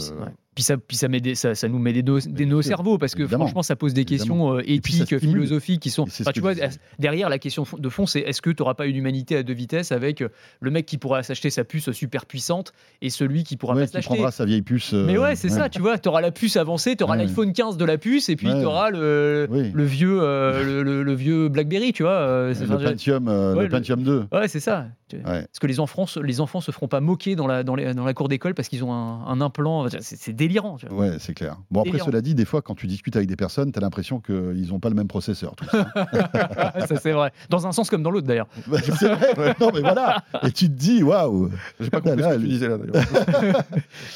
[0.56, 2.56] Puis, ça, puis ça, met des- ça, ça nous met des, dos- des bien nœuds
[2.56, 3.44] au sûr, cerveau parce que évidemment.
[3.46, 4.54] franchement, ça pose des Évidemment.
[4.54, 6.06] questions euh, éthiques, philosophiques qui sont.
[6.34, 6.54] Tu vois,
[6.98, 9.54] derrière la question de fond, c'est est-ce que tu n'auras pas une humanité à deux
[9.54, 10.30] vitesses avec euh,
[10.62, 13.98] le mec qui pourra s'acheter sa puce super puissante et celui qui pourra ouais, pas
[13.98, 14.08] l'acheter?
[14.16, 14.94] prendra sa vieille puce.
[14.94, 17.26] euh, mais ouais, c'est ça, tu vois, tu auras la puce avancée, tu auras Ouais.
[17.26, 19.72] l'iPhone 15 de la puce, et puis tu auras le, Oui.
[19.74, 22.48] le, vieux, euh, le, le- le vieux Blackberry, tu vois.
[22.48, 24.26] Le enfin, Pentium, euh, le Pentium 2.
[24.32, 24.88] Ouais, c'est ça.
[25.24, 28.06] Parce que les enfants, les enfants se feront pas moquer dans la, dans les- dans
[28.06, 29.88] la cour d'école parce qu'ils ont un, un implant.
[30.00, 30.78] C'est délirant.
[30.78, 30.98] tu vois.
[31.08, 31.58] Ouais, c'est clair.
[31.72, 32.08] Bon, après, Délirant.
[32.08, 34.80] cela dit, des fois, quand tu discutes avec des personnes, tu as l'impression qu'ils n'ont
[34.80, 35.56] pas le même processeur.
[35.72, 37.32] ça, c'est vrai.
[37.50, 38.48] Dans un sens comme dans l'autre, d'ailleurs.
[38.68, 39.56] Bah, c'est vrai.
[39.60, 40.24] Non, mais voilà.
[40.44, 41.50] Et tu te dis, waouh.
[41.80, 43.64] J'ai pas compris Là, ce que tu disais là d'ailleurs.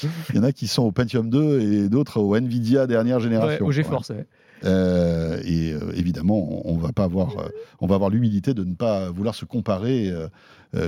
[0.29, 3.23] Il y en a qui sont au Pentium 2 et d'autres au Nvidia dernière Ouais,
[3.23, 3.61] génération.
[3.61, 3.73] au quoi.
[3.73, 4.09] GeForce.
[4.09, 4.25] ouais.
[4.65, 6.37] Euh, et euh, évidemment,
[6.67, 7.49] on, on va pas avoir, euh,
[7.79, 10.11] on va avoir l'humilité de ne pas vouloir se comparer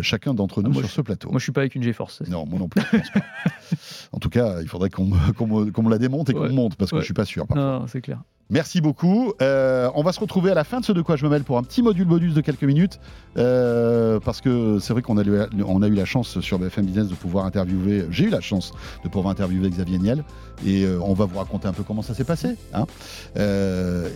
[0.01, 1.30] chacun d'entre nous Ah, moi, sur ce plateau.
[1.32, 2.22] Moi, je suis pas avec une GeForce.
[2.30, 2.82] Non, moi non plus.
[2.91, 3.22] je pense pas.
[4.11, 6.41] en tout cas, il faudrait qu'on me, qu'on me- qu'on me la démonte et qu'on
[6.41, 6.49] Ouais.
[6.49, 7.01] me monte parce que Ouais.
[7.01, 7.47] je suis pas sûr.
[7.47, 7.63] parfois.
[7.65, 8.22] Non, non, c'est clair.
[8.52, 9.32] Merci beaucoup.
[9.41, 11.43] Euh, on va se retrouver à la fin de ce De quoi je me mêle
[11.45, 12.99] pour un petit module bonus de quelques minutes.
[13.38, 17.45] euh, parce que c'est vrai qu'on a, eu- la chance sur BFM Business de pouvoir
[17.45, 18.74] interviewer, j'ai eu la chance
[19.06, 20.26] de pouvoir interviewer Xavier Niel.
[20.66, 22.58] Et euh, on va vous raconter un peu comment ça s'est passé.
[22.74, 22.86] hein.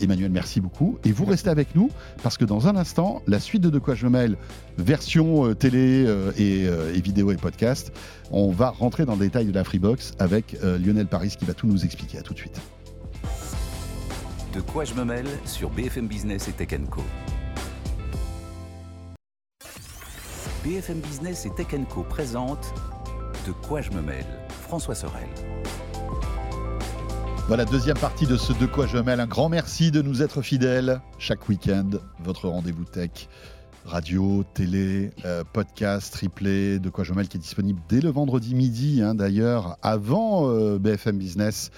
[0.01, 0.99] Emmanuel, merci beaucoup.
[1.05, 1.89] Et vous restez avec nous
[2.21, 4.35] parce que dans un instant, la suite de De quoi je me mêle,
[4.77, 6.05] version télé
[6.37, 6.67] et,
[7.01, 7.93] vidéo et podcast,
[8.31, 11.67] on va rentrer dans le détail de la Freebox avec Lionel Paris qui va tout
[11.67, 12.17] nous expliquer.
[12.17, 12.59] À tout de suite.
[14.55, 17.01] De quoi je me mêle sur BFM Business et Tech Co.
[20.63, 22.73] BFM Business et Tech Co présente
[23.45, 24.25] De quoi je me mêle
[24.61, 25.27] François Sorel.
[27.49, 29.19] Voilà, deuxième partie de ce De quoi je me mêle.
[29.19, 31.89] Un grand merci de nous être fidèles chaque week-end.
[32.23, 33.27] Votre rendez-vous tech,
[33.85, 39.01] radio, télé, euh, podcast, replay, De quoi je qui est disponible dès le vendredi midi,
[39.01, 41.71] hein, d'ailleurs, avant euh, BFM Business,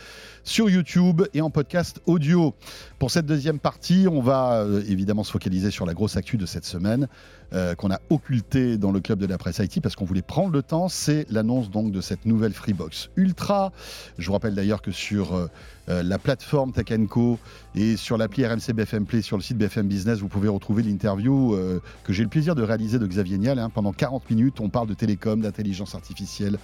[0.43, 2.55] sur YouTube et en podcast audio.
[2.97, 6.45] Pour cette deuxième partie, on va euh, évidemment se focaliser sur la grosse actu de
[6.45, 7.07] cette semaine
[7.53, 10.51] euh, qu'on a occultée dans le club de la presse IT parce qu'on voulait prendre
[10.51, 10.89] le temps.
[10.89, 13.71] C'est l'annonce donc de cette nouvelle Freebox Ultra.
[14.17, 15.47] Je vous rappelle d'ailleurs que sur euh,
[15.87, 17.39] euh, la plateforme Tech Co
[17.73, 21.57] et sur l'appli RMC BFM Play sur le site BFM Business, vous pouvez retrouver l'interview
[22.03, 23.59] que j'ai le plaisir de réaliser de Xavier Niel.
[23.59, 23.69] hein.
[23.69, 26.57] Pendant 40 minutes, on parle de télécom, d'intelligence artificielle,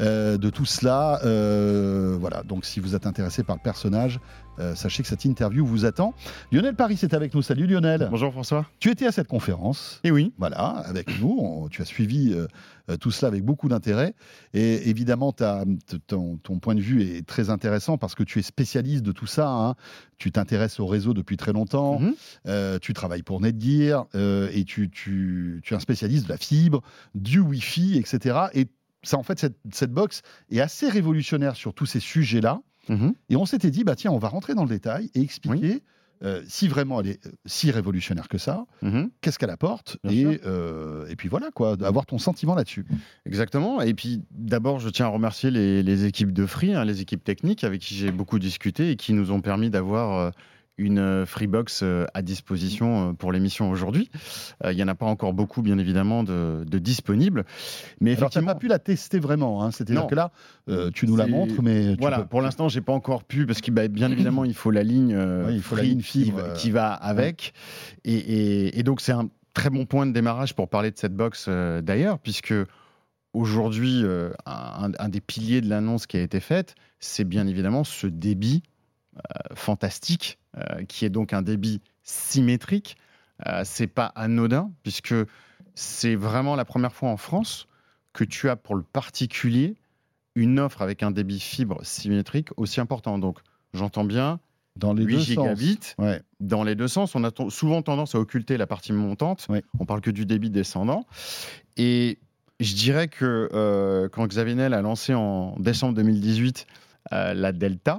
[0.00, 1.20] de tout cela.
[2.18, 4.20] Voilà, donc si vous êtes intéressé par le personnage,
[4.58, 6.14] euh, sachez que cette interview vous attend.
[6.52, 7.42] Lionel Paris est avec nous.
[7.42, 8.08] Salut Lionel.
[8.10, 8.66] Bonjour François.
[8.80, 10.00] Tu étais à cette conférence.
[10.04, 10.32] Et oui.
[10.38, 11.36] Voilà, avec nous.
[11.40, 12.46] On- tu as suivi euh,
[12.90, 14.14] euh, tout cela avec beaucoup d'intérêt.
[14.54, 15.32] Et évidemment,
[16.06, 19.26] ton, ton point de vue est très intéressant parce que tu es spécialiste de tout
[19.26, 19.48] ça.
[19.48, 19.74] hein.
[20.16, 21.98] Tu t'intéresses au réseau depuis très longtemps.
[22.00, 22.14] Mhm.
[22.46, 26.82] Euh, tu travailles pour Netgear et tu, tu- tu es un spécialiste de la fibre,
[27.14, 28.38] du Wi-Fi, etc.
[28.54, 28.66] Et
[29.04, 32.60] ça, en fait, cette, cette box est assez révolutionnaire sur tous ces sujets-là.
[32.88, 33.12] Mhm.
[33.30, 35.82] Et on s'était dit, bah tiens, on va rentrer dans le détail et expliquer
[36.24, 39.10] euh, si vraiment elle est euh, si révolutionnaire que ça, Mhm.
[39.20, 42.84] qu'est-ce qu'elle apporte et, euh, et puis voilà quoi, avoir ton sentiment là-dessus.
[43.24, 43.80] Exactement.
[43.80, 47.22] Et puis d'abord, je tiens à remercier les, les équipes de Free, hein, les équipes
[47.22, 50.32] techniques avec qui j'ai beaucoup discuté et qui nous ont permis d'avoir
[50.78, 54.10] une euh, Freebox euh, à disposition euh, pour l'émission aujourd'hui.
[54.64, 57.44] Il n'y en a pas encore beaucoup, bien évidemment, de, de disponibles.
[58.00, 60.06] Mais Alors tu n'as effectivement, pas pu la tester vraiment, hein, c'est-à-dire Non.
[60.06, 60.30] que là,
[60.68, 63.44] euh, tu nous la montres, mais tu Voilà, peux- pour l'instant, j'ai pas encore pu
[63.46, 66.00] parce que bah, bien évidemment, il faut la ligne, euh, il faut la Free ligne
[66.00, 67.52] fibre, qui, va- euh, qui va avec.
[68.04, 71.14] Et, et- et donc, c'est un très bon point de démarrage pour parler de cette
[71.14, 72.54] box d'ailleurs, puisque
[73.32, 77.84] aujourd'hui, euh, un, un des piliers de l'annonce qui a été faite, c'est bien évidemment
[77.84, 78.62] ce débit
[79.16, 79.20] euh,
[79.54, 80.38] fantastique,
[80.88, 82.96] qui est donc un débit symétrique.
[83.46, 85.14] Euh, c'est pas anodin, puisque
[85.74, 87.66] c'est vraiment la première fois en France
[88.12, 89.76] que tu as pour le particulier
[90.34, 93.18] une offre avec un débit fibre symétrique aussi important.
[93.18, 93.38] Donc,
[93.74, 94.40] j'entends bien,
[94.76, 95.94] Dans les 8 deux gigabits sens.
[95.98, 96.22] Ouais.
[96.40, 97.14] dans les deux sens.
[97.14, 99.46] On a souvent tendance à occulter la partie montante.
[99.48, 99.60] Oui.
[99.78, 101.06] On parle que du débit descendant.
[101.76, 102.18] Et
[102.60, 106.66] je dirais que euh, quand Xavier Niel a lancé en décembre 2018
[107.12, 107.98] euh, la Delta,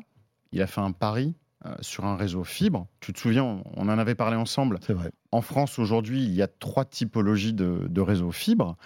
[0.51, 1.36] il a fait un pari
[1.66, 2.88] euh, sur un réseau fibre.
[2.99, 4.80] Tu te souviens, on, on en avait parlé ensemble.
[4.86, 5.12] C'est vrai.
[5.32, 8.78] En France, aujourd'hui, il y a trois typologies de, de réseaux fibres.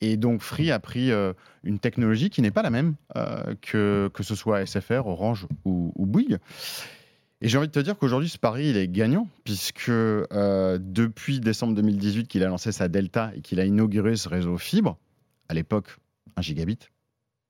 [0.00, 4.10] Et donc, Free a pris euh, une technologie qui n'est pas la même euh, que,
[4.14, 6.38] que ce soit SFR, Orange ou, ou Bouygues.
[7.42, 11.40] Et j'ai envie de te dire qu'aujourd'hui, ce pari, il est gagnant, puisque euh, depuis
[11.40, 14.98] décembre 2018 qu'il a lancé sa Delta et qu'il a inauguré ce réseau fibre,
[15.48, 15.96] à l'époque,
[16.36, 16.78] 1 gigabit,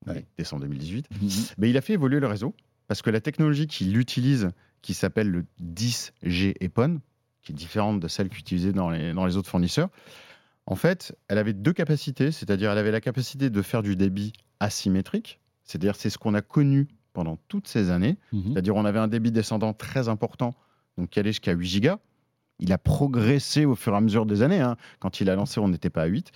[0.07, 0.25] Ouais.
[0.39, 1.29] décembre 2018, Mhm.
[1.59, 2.55] mais il a fait évoluer le réseau,
[2.89, 4.49] parce que la technologie qu'il utilise,
[4.83, 7.01] qui s'appelle le 10G EPON,
[7.43, 9.89] qui est différente de celle qu'utilisait dans les, dans les autres fournisseurs,
[10.67, 14.33] en fait, elle avait deux capacités, c'est-à-dire elle avait la capacité de faire du débit
[14.61, 18.53] asymétrique, c'est-à-dire c'est ce qu'on a connu pendant toutes ces années, Mhm.
[18.53, 20.55] c'est-à-dire on avait un débit descendant très important,
[20.97, 21.99] donc qui allait jusqu'à 8 gigas.
[22.63, 24.61] Il a progressé au fur et à mesure des années.
[24.61, 24.77] hein.
[24.99, 26.31] Quand il a lancé, on n'était pas à 8.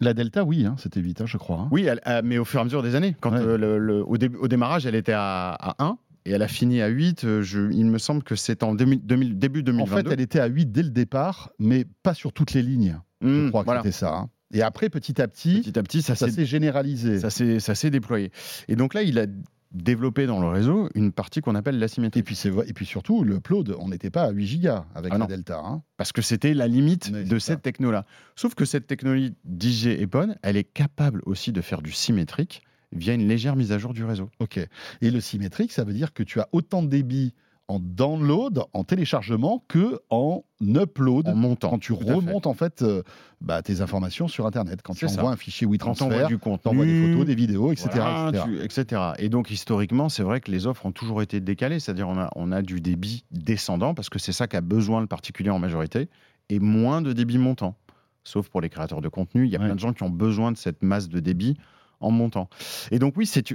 [0.00, 1.68] La Delta, oui, hein, c'était 8, hein, je crois.
[1.70, 3.14] Oui, elle- euh, mais au fur et à mesure des années.
[3.20, 3.38] Quand, Ouais.
[3.38, 6.88] euh, le- le- au, démarrage, elle était à, à 1 et elle a fini à
[6.88, 7.24] 8.
[7.24, 10.08] euh, je- il me semble que c'est en 2000 2000 début En 2022.
[10.08, 12.98] fait, elle était à 8 dès le départ, mais pas sur toutes les lignes.
[13.20, 13.80] Je Mmh, crois que voilà.
[13.82, 14.14] c'était ça.
[14.14, 14.30] hein.
[14.54, 17.18] Et après, petit à petit, Petit à petit, ça, ça s'est généralisé.
[17.20, 18.30] ça s'est ça s'est déployé.
[18.68, 19.26] Et donc là, il a
[19.74, 22.20] développé dans le réseau une partie qu'on appelle l'asymétrie.
[22.20, 25.18] Et puis, et puis surtout, le upload, on n'était pas à 8 gigas avec Ah
[25.18, 25.26] la.
[25.26, 25.62] Delta.
[25.64, 25.82] hein.
[25.96, 28.04] Parce que c'était la limite de cette techno-là.
[28.36, 32.62] Sauf que cette technologie DJ EPON, elle est capable aussi de faire du symétrique
[32.92, 34.28] via une légère mise à jour du réseau.
[34.40, 34.58] Ok.
[35.00, 37.34] Et le symétrique, ça veut dire que tu as autant de débit
[37.68, 41.28] en download, en téléchargement, que en upload.
[41.28, 41.70] En montant.
[41.70, 42.12] quand tu fait.
[42.12, 43.02] remontes en fait euh,
[43.40, 45.16] bah, tes informations sur Internet, quand tu ça.
[45.18, 47.88] envoies un fichier WeTransfer, du contenu, t'envoies des photos, des vidéos, etc.
[47.94, 48.44] Voilà, etc.
[48.44, 49.02] tu- etc.
[49.18, 52.28] Et donc historiquement, c'est vrai que les offres ont toujours été décalées, c'est-à-dire on a,
[52.36, 56.10] on a du débit descendant parce que c'est ça qu'a besoin le particulier en majorité,
[56.50, 57.76] et moins de débit montant.
[58.24, 59.66] Sauf pour les créateurs de contenu, il y a Ouais.
[59.66, 61.56] plein de gens qui ont besoin de cette masse de débit
[62.02, 62.48] en montant.
[62.90, 63.54] Et donc oui, c'est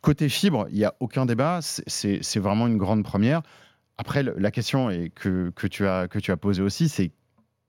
[0.00, 3.42] côté fibre, il n'y a aucun débat, c'est- vraiment une grande première.
[3.98, 7.10] Après, la question est que, que, tu as, que tu as posée aussi, c'est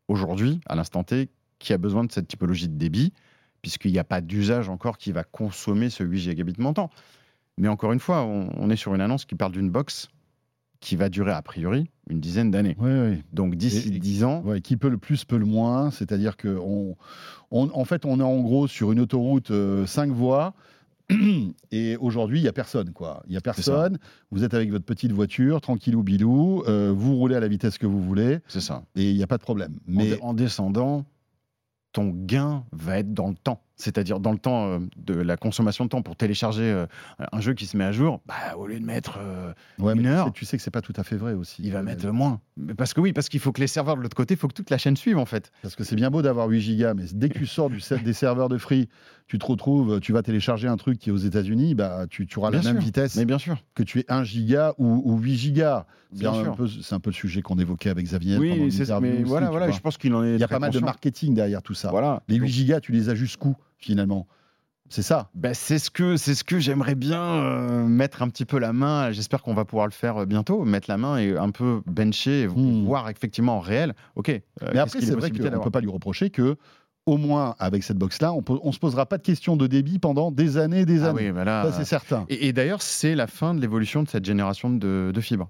[0.08, 3.14] aujourd'hui, à l'instant T, qui a besoin de cette typologie de débit,
[3.62, 6.90] puisqu'il n'y a pas d'usage encore qui va consommer ce 8 gigabits montant.
[7.58, 10.10] Mais encore une fois, on, on est sur une annonce qui parle d'une box
[10.80, 12.76] qui va durer a priori une dizaine d'années.
[12.80, 13.24] Oui, oui.
[13.34, 15.92] Donc d'ici Et- et- 10 ans, Ouais, qui peut le plus, peut le moins.
[15.92, 16.96] C'est-à-dire que on,
[17.52, 19.52] on- en fait, on est en gros sur une autoroute
[19.86, 20.54] 5 voies.
[21.72, 22.92] Et aujourd'hui, il n'y a personne.
[22.94, 23.24] quoi.
[23.28, 23.98] Il n'y a personne.
[24.32, 26.64] Vous êtes avec votre petite voiture, tranquillou bilou.
[26.68, 28.40] euh, vous roulez à la vitesse que vous voulez.
[28.48, 28.84] c'est ça.
[28.96, 29.80] Et il n'y a pas de problème.
[29.88, 31.06] Mais en, descendant,
[31.94, 33.62] ton gain va être dans le temps.
[33.82, 36.86] C'est-à-dire dans le temps euh, de la consommation de temps pour télécharger euh,
[37.32, 40.02] un jeu qui se met à jour, bah, au lieu de mettre euh, ouais, une
[40.02, 40.26] tu heure.
[40.26, 41.62] sais- tu sais que c'est pas tout à fait vrai aussi.
[41.64, 42.42] il va mettre moins.
[42.58, 44.50] Mais Parce que oui, parce qu'il faut que les serveurs de l'autre côté, il faut
[44.50, 45.52] que toute la chaîne suive en fait.
[45.62, 48.04] Parce que c'est bien beau d'avoir 8 gigas, mais dès que tu sors du set
[48.04, 48.90] des serveurs de Free,
[49.28, 52.38] tu te retrouves, tu vas télécharger un truc qui est aux États-Unis, bah, tu, tu
[52.40, 53.64] auras la même vitesse Mais bien sûr.
[53.76, 55.86] que tu es 1 giga ou, ou 8 gigas.
[56.14, 58.38] C'est un, peu- c'est un peu le sujet qu'on évoquait avec Xavier.
[58.38, 59.72] Oui, c'est l'interview mais aussi, voilà, tu voilà.
[59.72, 60.34] Je pense qu'il en est.
[60.34, 61.92] Il y a pas mal de marketing derrière tout ça.
[61.92, 62.24] Voilà.
[62.28, 64.28] Les 8 Donc, gigas, tu les as jusqu'où finalement
[64.90, 65.30] C'est ça.
[65.36, 68.74] bah, c'est ce que c'est ce que j'aimerais bien euh, mettre un petit peu la
[68.74, 69.12] main.
[69.12, 70.64] J'espère qu'on va pouvoir le faire euh, bientôt.
[70.66, 72.86] Mettre la main et un peu bencher, Hmm.
[72.86, 73.94] voir effectivement en réel.
[74.16, 74.30] Ok.
[74.30, 74.42] euh,
[74.74, 76.58] Mais après, c'est est vrai qu'on ne peut pas lui reprocher que,
[77.06, 80.32] au moins avec cette box-là, on ne se posera pas de questions de débit pendant
[80.32, 81.28] des années et des Ah années.
[81.28, 82.26] oui, bah là, Ça, c'est certain.
[82.30, 85.48] Et, et d'ailleurs, c'est la fin de l'évolution de cette génération de, de fibres.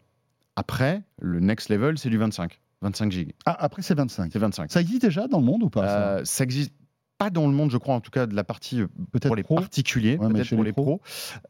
[0.56, 2.60] Après, le next level, c'est du 25.
[2.82, 3.34] 25 gigs.
[3.46, 4.30] Ah, après, c'est 25.
[4.32, 4.72] C'est 25.
[4.72, 6.26] Ça existe déjà dans le monde ou pas ça?
[6.26, 6.74] Ça existe
[7.20, 9.36] pas dans le monde, je crois, en tout cas de la partie euh, Peut-être pour
[9.36, 11.02] les pro particuliers, Ouais, peut-être pour les pros.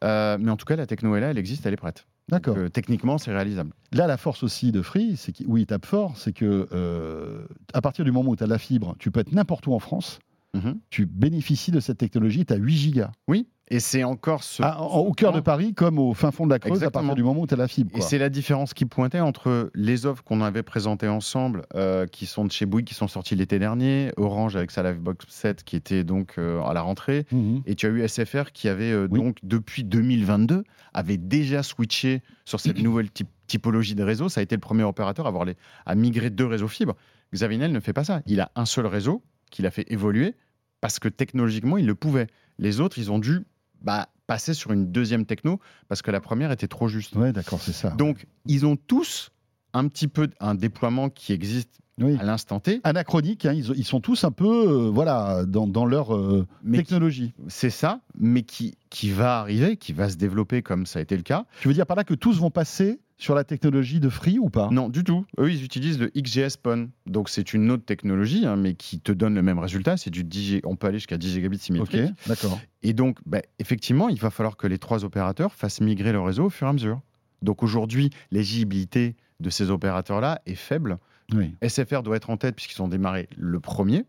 [0.04, 2.06] Euh, mais en tout cas, la techno est là, elle existe, elle est prête.
[2.28, 2.56] D'accord.
[2.58, 3.72] Euh, techniquement, c'est réalisable.
[3.92, 7.46] Là, la force aussi de Free, c'est qu'il- où il tape fort, c'est que euh,
[7.72, 9.72] à partir du moment où tu as de la fibre, tu peux être n'importe où
[9.72, 10.18] en France,
[10.54, 10.78] Mhm.
[10.90, 13.12] tu bénéficies de cette technologie, tu as 8 gigas.
[13.28, 14.62] Oui, et c'est encore ce.
[14.64, 17.22] Ah, au cœur de Paris, comme au fin fond de la Creuse, à partir du
[17.22, 17.96] moment où tu as la fibre.
[17.96, 22.26] Et c'est la différence qui pointait entre les offres qu'on avait présentées ensemble, euh, qui
[22.26, 25.76] sont de chez Bouygues, qui sont sorties l'été dernier, Orange avec sa Livebox 7 qui
[25.76, 27.62] était donc euh, à la rentrée, Mhm.
[27.66, 29.20] et tu as eu SFR qui avait euh, Oui.
[29.20, 34.28] donc depuis 2022 avait déjà switché sur cette nouvelle typ- typologie de réseau.
[34.28, 35.54] Ça a été le premier opérateur à avoir les,
[35.86, 36.96] à migrer deux réseaux fibres.
[37.32, 38.22] Xavier Niel ne fait pas ça.
[38.26, 40.34] Il a un seul réseau qu'il a fait évoluer
[40.80, 42.26] parce que technologiquement il le pouvait.
[42.58, 43.44] Les autres ils ont dû
[43.82, 45.58] bah, passer sur une deuxième techno
[45.88, 47.16] parce que la première était trop juste.
[47.16, 47.90] Ouais, d'accord, c'est ça.
[47.90, 49.30] Donc, ils ont tous
[49.72, 52.16] un petit peu un déploiement qui existe Oui.
[52.20, 52.80] à l'instant T.
[52.84, 54.46] Anachronique, hein, ils, ils sont tous un peu
[54.86, 57.32] euh, voilà, dans, dans leur euh, technologie.
[57.48, 61.16] c'est ça, mais qui, qui va arriver, qui va se développer comme ça a été
[61.16, 61.44] le cas.
[61.60, 64.48] Tu veux dire par là que tous vont passer sur la technologie de Free ou
[64.50, 64.68] pas?
[64.72, 65.24] Non, du tout.
[65.38, 66.88] Eux, ils utilisent le XGS PON.
[67.06, 69.96] Donc, c'est une autre technologie, hein, mais qui te donne le même résultat.
[69.96, 72.14] C'est du 10 G- On peut aller jusqu'à 10 gigabits Ok, symétriques.
[72.26, 72.60] d'accord.
[72.82, 76.46] Et donc, bah, effectivement, il va falloir que les trois opérateurs fassent migrer le réseau
[76.46, 77.00] au fur et à mesure.
[77.42, 80.98] Donc, aujourd'hui, l'éligibilité de ces opérateurs-là est faible.
[81.32, 81.54] Oui.
[81.62, 84.04] SFR doit être en tête puisqu'ils ont démarré le premier.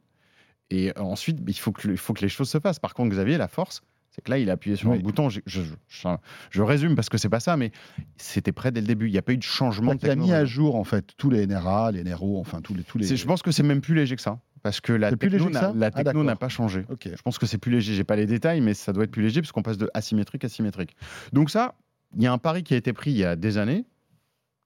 [0.70, 2.80] Et ensuite, il faut, que, il faut que les choses se fassent.
[2.80, 3.82] Par contre, Xavier, la force,
[4.14, 4.98] c'est que là, il a appuyé sur Oui.
[4.98, 5.30] un bouton.
[5.30, 6.08] Je, je- je-
[6.50, 7.72] je résume parce que c'est pas ça, mais
[8.18, 9.08] c'était prêt dès le début.
[9.08, 9.96] Il n'y a pas eu de changement.
[9.96, 12.84] Qui a mis à jour en fait tous les NRA, les NRO, enfin tous les
[12.84, 13.16] tous les.
[13.16, 14.40] Je pense que c'est même plus léger que ça.
[14.64, 16.86] Parce que la techno n'a Ah, n'a pas changé.
[16.90, 17.10] Ok.
[17.16, 17.96] Je pense que c'est plus léger.
[17.96, 20.44] J'ai pas les détails, mais ça doit être plus léger parce qu'on passe de asymétrique
[20.44, 20.96] à symétrique.
[21.34, 21.74] Donc ça,
[22.16, 23.86] il y a un pari qui a été pris il y a des années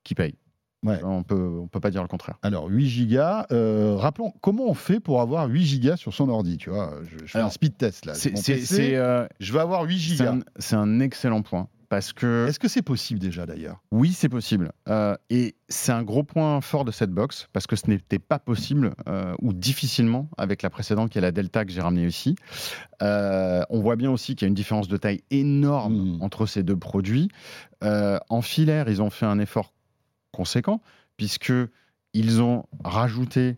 [0.03, 0.35] qui paye.
[0.85, 0.99] Ouais.
[1.03, 2.37] On peut, on peut pas dire le contraire.
[2.43, 3.45] Alors 8 gigas.
[3.51, 6.57] euh, rappelons comment on fait pour avoir 8 gigas sur son ordi.
[6.57, 8.13] Tu vois, je, je fais Alors, un speed test là.
[8.13, 8.33] C'est-
[8.95, 10.33] euh, je veux avoir 8 c'est gigas.
[10.33, 13.79] un, c'est un excellent point parce que Est-ce que c'est possible déjà d'ailleurs?
[13.91, 14.71] Oui, c'est possible.
[14.89, 18.39] Euh, et c'est un gros point fort de cette box parce que ce n'était pas
[18.39, 18.93] possible
[19.41, 22.35] ou difficilement avec la précédente qui est la Delta que j'ai ramenée ici.
[23.01, 26.21] On voit bien aussi qu'il y a une différence de taille énorme Mhm.
[26.21, 27.29] entre ces deux produits.
[27.81, 29.71] En filaire, ils ont fait un effort
[30.35, 30.81] conséquent
[31.17, 31.53] puisque
[32.13, 33.57] ils ont rajouté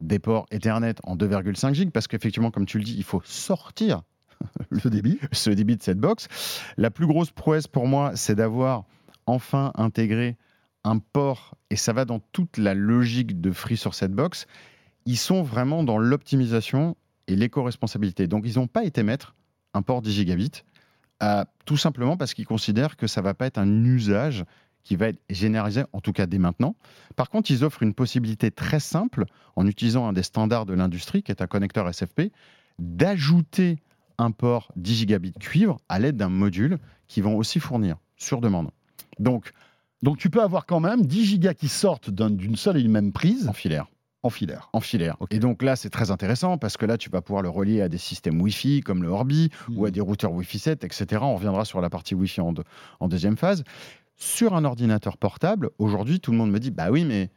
[0.00, 4.02] des ports Ethernet en 2,5 gig parce qu'effectivement, comme tu le dis, il faut sortir
[4.82, 6.28] Ce débit ce débit de cette box.
[6.76, 8.84] La plus grosse prouesse pour moi, c'est d'avoir
[9.26, 10.36] enfin intégré
[10.84, 14.46] un port, et ça va dans toute la logique de Free sur cette box.
[15.06, 16.96] Ils sont vraiment dans l'optimisation
[17.28, 18.26] et l'éco-responsabilité.
[18.26, 19.34] Donc, ils n'ont pas été mettre
[19.74, 20.64] un port 10 gigabits,
[21.22, 24.44] euh, tout simplement parce qu'ils considèrent que ça ne va pas être un usage
[24.84, 26.74] qui va être généralisé, en tout cas dès maintenant.
[27.16, 29.24] Par contre, ils offrent une possibilité très simple,
[29.56, 32.32] en utilisant un des standards de l'industrie, qui est un connecteur SFP,
[32.78, 33.78] d'ajouter
[34.18, 36.78] un port 10 gigabits cuivre à l'aide d'un module
[37.08, 38.70] qu'ils vont aussi fournir sur demande.
[39.18, 39.52] Donc,
[40.04, 42.90] Donc tu peux avoir quand même 10 gigas qui sortent d'un- d'une seule et une
[42.90, 43.86] même prise en filaire.
[44.24, 44.68] en filaire.
[44.72, 45.16] En filaire.
[45.30, 47.88] Et donc là, c'est très intéressant parce que là, tu vas pouvoir le relier à
[47.88, 51.06] des systèmes Wi-Fi comme le Orbi ou à des routeurs Wi-Fi 7, etc.
[51.22, 53.62] On reviendra sur la partie Wi-Fi en deuxième phase.
[54.22, 57.30] Sur un ordinateur portable, aujourd'hui, tout le monde me dit Bah oui, mais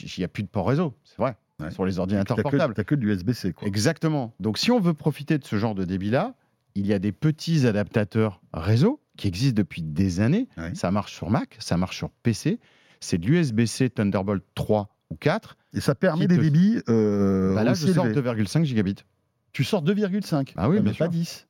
[0.00, 0.94] il n'y a plus de port réseau.
[1.02, 1.36] C'est vrai.
[1.60, 1.72] Ouais.
[1.72, 2.72] Sur les ordinateurs portables.
[2.74, 3.66] t'as que de l'USB-C quoi.
[3.66, 4.32] Exactement.
[4.38, 6.36] Donc, si on veut profiter de ce genre de débit-là,
[6.76, 10.46] il y a des petits adaptateurs réseau qui existent depuis des années.
[10.56, 10.72] Ouais.
[10.76, 12.60] Ça marche sur Mac, ça marche sur PC.
[13.00, 15.56] C'est de l'USB-C Thunderbolt 3 ou 4.
[15.74, 18.20] Et ça permet des te- débits euh, Bah là, je sors élevés.
[18.44, 18.94] 2,5 gigabits.
[19.52, 20.52] Tu sors 2,5.
[20.56, 21.08] Ah oui, mais pas sûr.
[21.08, 21.47] 10.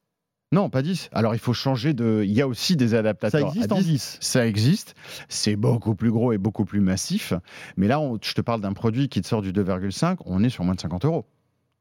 [0.51, 1.11] Non, pas 10.
[1.13, 2.23] Alors, il faut changer de.
[2.25, 3.49] Il y a aussi des Ça adaptateurs.
[3.49, 3.85] existe à en 10.
[3.87, 4.19] 10.
[4.21, 4.95] Ça existe.
[5.29, 7.35] C'est beaucoup plus gros et beaucoup plus massif.
[7.77, 10.19] Mais là, on- je te parle d'un produit qui te sort du 2,5.
[10.25, 11.27] On est sur moins de 50 euros.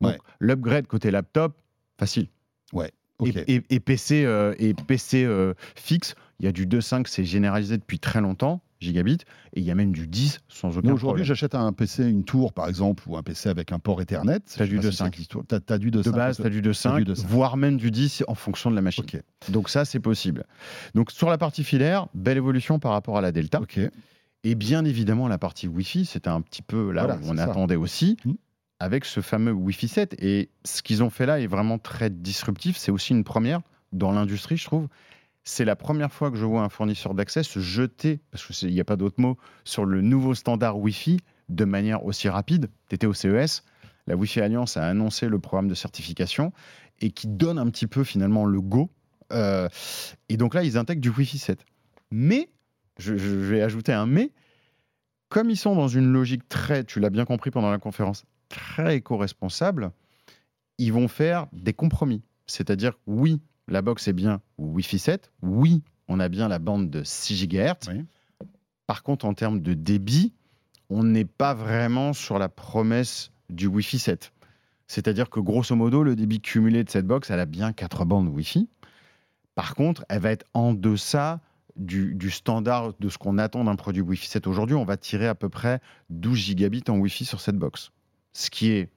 [0.01, 0.17] Donc, Ouais.
[0.39, 1.57] l'upgrade côté laptop,
[1.99, 2.27] facile.
[3.19, 3.35] Ok.
[3.35, 7.23] Et, et- et PC, euh, et PC euh, fixe, il y a du 2.5, c'est
[7.23, 9.17] généralisé depuis très longtemps, gigabit,
[9.53, 11.25] et il y a même du 10 sans aucun aujourd'hui, problème.
[11.25, 14.39] j'achète un PC, une tour par exemple, ou un PC avec un port Ethernet.
[14.41, 14.95] T'as Je du sais pas 2.5.
[15.11, 15.45] c'est l'histoire.
[15.47, 16.03] T'as, t'as du 2.5.
[16.03, 17.25] De base, tu as du 2.5, du 2.5.
[17.27, 19.03] voire même du 10 en fonction de la machine.
[19.03, 19.21] Ok.
[19.49, 20.45] Donc ça, c'est possible.
[20.95, 23.59] Donc sur la partie filaire, belle évolution par rapport à la Delta.
[24.43, 27.43] Et bien évidemment, la partie Wi-Fi, c'était un petit peu là Voilà, où on ça.
[27.45, 28.33] attendait aussi, Mm.
[28.79, 30.15] avec ce fameux Wi-Fi 7.
[30.23, 32.77] Et ce qu'ils ont fait là est vraiment très disruptif.
[32.77, 33.61] C'est aussi une première
[33.91, 34.87] dans l'industrie, je trouve.
[35.49, 38.81] C'est la première fois que je vois un fournisseur d'accès se jeter, parce qu'il n'y
[38.81, 42.69] a pas d'autre mot, sur le nouveau standard Wi-Fi de manière aussi rapide.
[42.89, 43.63] Tu étais au CES,
[44.07, 46.51] la Wi-Fi Alliance a annoncé le programme de certification
[46.99, 48.89] et qui donne un petit peu finalement le go.
[49.31, 49.69] Euh,
[50.27, 51.65] et donc là, ils intègrent du Wi-Fi 7.
[52.11, 52.49] Mais,
[52.99, 54.33] je, vais ajouter un mais,
[55.29, 58.97] comme ils sont dans une logique très, tu l'as bien compris pendant la conférence, très
[58.97, 59.91] éco-responsable,
[60.77, 62.21] ils vont faire des compromis.
[62.47, 67.03] C'est-à-dire, oui, la box est bien Wi-Fi 7, oui, on a bien la bande de
[67.03, 67.89] 6 GHz.
[67.89, 68.05] Oui.
[68.85, 70.33] Par contre, en termes de débit,
[70.89, 74.31] on n'est pas vraiment sur la promesse du Wi-Fi 7.
[74.87, 78.29] C'est-à-dire que grosso modo, le débit cumulé de cette box, elle a bien 4 bandes
[78.29, 78.69] Wi-Fi.
[79.55, 81.41] Par contre, elle va être en deçà
[81.75, 84.75] du, du standard de ce qu'on attend d'un produit Wi-Fi 7 aujourd'hui.
[84.75, 87.91] On va tirer à peu près 12 gigabits en Wi-Fi sur cette box.
[88.31, 88.89] Ce qui est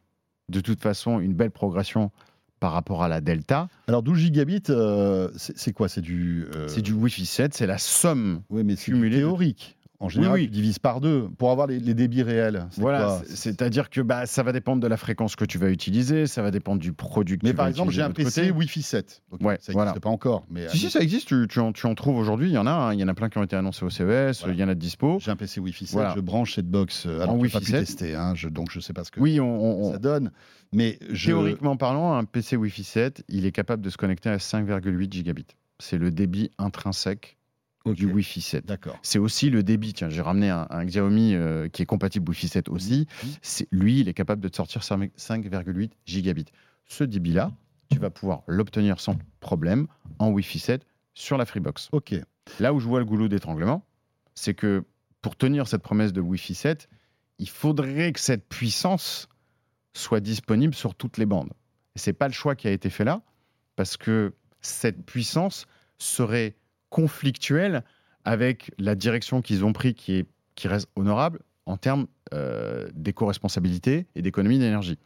[0.48, 2.12] de toute façon une belle progression
[2.60, 3.68] par rapport à la Delta.
[3.88, 5.88] Alors 12 gigabits, euh, c'est, quoi?
[5.88, 6.46] C'est du.
[6.54, 8.42] euh, C'est du Wi-Fi 7, c'est la somme.
[8.50, 9.76] Oui, mais c'est du cumulé de- théorique.
[10.02, 10.46] En général, Oui, oui.
[10.46, 12.66] tu divises par deux pour avoir les, les débits réels.
[12.78, 16.40] Voilà, c'est-à-dire que bah, ça va dépendre de la fréquence que tu vas utiliser, ça
[16.40, 18.24] va dépendre du produit que Mais tu par vas exemple, j'ai utiliser un de l'autre
[18.34, 18.52] PC côté.
[18.58, 19.22] Wi-Fi 7.
[19.30, 19.92] Ok, Ouais, ça n'existe voilà.
[19.94, 20.46] pas encore.
[20.50, 22.66] Mais Si, si, ça existe, tu, tu en, tu en trouves aujourd'hui, il y en
[22.66, 24.54] a, hein, il y en a plein qui ont été annoncés au CES, Voilà.
[24.54, 25.18] il y en a de dispo.
[25.20, 26.14] J'ai un PC Wi-Fi 7, Voilà.
[26.16, 27.04] je branche cette box.
[27.06, 27.80] euh, Alors, En pas Wi-Fi pu 7.
[27.80, 29.98] tester, hein, je- donc je ne sais pas ce que Oui, on, on- on- ça
[29.98, 30.30] donne.
[30.72, 31.26] Mais je...
[31.26, 35.44] théoriquement parlant, un PC Wi-Fi 7, il est capable de se connecter à 5,8 gigabits.
[35.78, 37.36] C'est le débit intrinsèque
[37.86, 38.66] Du Wi-Fi 7.
[38.66, 38.98] D'accord.
[39.02, 39.94] C'est aussi le débit.
[39.94, 43.06] Tiens, j'ai ramené un, un Xiaomi euh, qui est compatible Wi-Fi 7 aussi.
[43.22, 43.30] Mhm.
[43.40, 46.46] C'est, lui, il est capable de te sortir 5 5,8 gigabits.
[46.86, 47.52] Ce débit-là,
[47.90, 49.86] tu vas pouvoir l'obtenir sans problème
[50.18, 51.88] en Wi-Fi 7 sur la Freebox.
[51.92, 52.14] Ok.
[52.58, 53.84] Là où je vois le goulot d'étranglement,
[54.34, 54.84] c'est que
[55.22, 56.88] pour tenir cette promesse de Wi-Fi 7,
[57.38, 59.28] il faudrait que cette puissance
[59.94, 61.52] soit disponible sur toutes les bandes.
[61.96, 63.22] Et c'est pas le choix qui a été fait là,
[63.76, 65.66] parce que cette puissance
[65.98, 66.56] serait
[66.90, 67.82] conflictuelle
[68.24, 74.06] avec la direction qu'ils ont pris, qui, est, qui reste honorable en termes euh, d'éco-responsabilité
[74.16, 74.98] et d'économie d'énergie.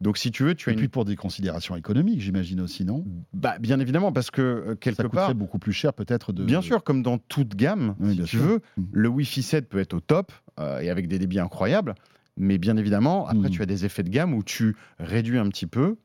[0.00, 0.78] Donc, si tu veux, tu as Et une...
[0.80, 3.04] puis pour des considérations économiques, j'imagine aussi, non?
[3.32, 6.44] Bah, bien évidemment, parce que euh, quelque Ça coûterait part, beaucoup plus cher peut-être de.
[6.44, 8.40] bien sûr, comme dans toute gamme, Oui, si tu sûr.
[8.40, 8.82] veux, Mm.
[8.92, 11.94] le Wi-Fi 7 peut être au top euh, et avec des débits incroyables,
[12.36, 13.52] mais bien évidemment, après, Mm.
[13.52, 15.96] tu as des effets de gamme où tu réduis un petit peu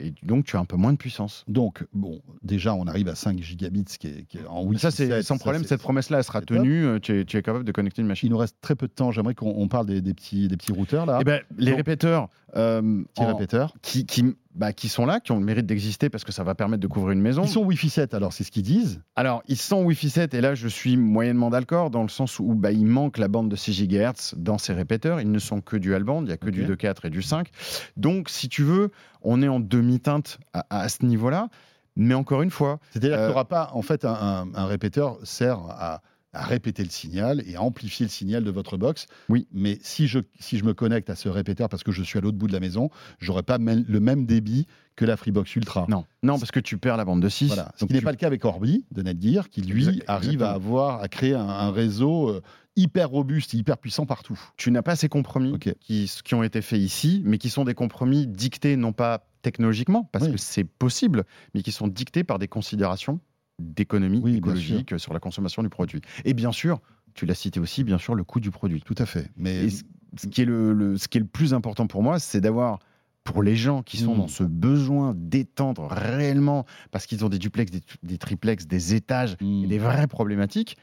[0.00, 1.44] et donc tu as un peu moins de puissance.
[1.48, 4.80] Donc, bon, déjà, on arrive à 5 gigabits, ce qui est, qui est en Wi-Fi
[4.80, 5.64] ça, c'est 7, sans problème.
[5.64, 6.84] Cette promesse-là, elle sera tenue.
[6.86, 8.28] euh, Tu es, tu es capable de connecter une machine.
[8.28, 9.10] Il nous reste très peu de temps.
[9.12, 11.18] J'aimerais qu'on on parle des, des petits, des petits routeurs là.
[11.20, 13.74] Eh ben, les Donc- répéteurs euh, petits en- répéteurs.
[13.82, 14.24] qui, qui,
[14.54, 16.86] bah, qui sont là, qui ont le mérite d'exister parce que ça va permettre de
[16.88, 17.42] couvrir une maison.
[17.44, 19.00] Ils sont Wi-Fi 7, alors c'est ce qu'ils disent.
[19.14, 22.54] Alors, ils sont Wi-Fi 7 et là, je suis moyennement d'accord dans le sens où
[22.54, 25.20] bah, il manque la bande de 6 GHz dans ces répéteurs.
[25.20, 26.52] Ils ne sont que dual band, il n'y a que Ok.
[26.54, 27.48] du 2.4 et du 5.
[27.96, 28.90] Donc, si tu veux,
[29.22, 31.48] on est en demi-teinte à, à ce niveau-là.
[31.96, 34.66] Mais encore une fois, C'est-à-dire Euh, qu'il n'y aura pas, en fait, un, un- un
[34.66, 36.02] répéteur sert à,
[36.32, 39.06] à répéter le signal et à amplifier le signal de votre box.
[39.28, 39.48] Oui.
[39.52, 42.20] Mais si je, si je me connecte à ce répéteur parce que je suis à
[42.22, 44.66] l'autre bout de la maison, j'aurai pas le même débit
[44.96, 45.86] que la Freebox Ultra.
[45.88, 47.48] non, non parce que tu perds la bande de 6.
[47.48, 47.72] Voilà.
[47.76, 50.50] Ce qui n'est pas le cas avec Orbi de Netgear, qui lui Exact- arrive à
[50.52, 52.42] avoir, à créer un, un réseau euh,
[52.76, 54.38] hyper robuste, hyper puissant partout.
[54.56, 57.74] tu n'as pas ces compromis qui, qui ont été faits ici, mais qui sont des
[57.74, 60.32] compromis dictés non pas technologiquement, parce Oui.
[60.32, 61.24] que c'est possible,
[61.54, 63.20] mais qui sont dictés par des considérations
[63.60, 66.00] d'économie Oui, écologique sur la consommation du produit.
[66.24, 66.80] Et bien sûr,
[67.14, 68.80] tu l'as cité aussi, bien sûr, le coût du produit.
[68.82, 69.30] Tout à fait.
[69.36, 69.84] Mais Et ce,
[70.18, 72.78] ce qui est le, le- ce qui est le plus important pour moi, c'est d'avoir,
[73.24, 74.18] pour les gens qui sont Mm.
[74.18, 79.36] dans ce besoin d'étendre réellement, parce qu'ils ont des duplex, des, des triplex, des étages,
[79.40, 79.64] Hmm.
[79.64, 80.76] et des vraies problématiques,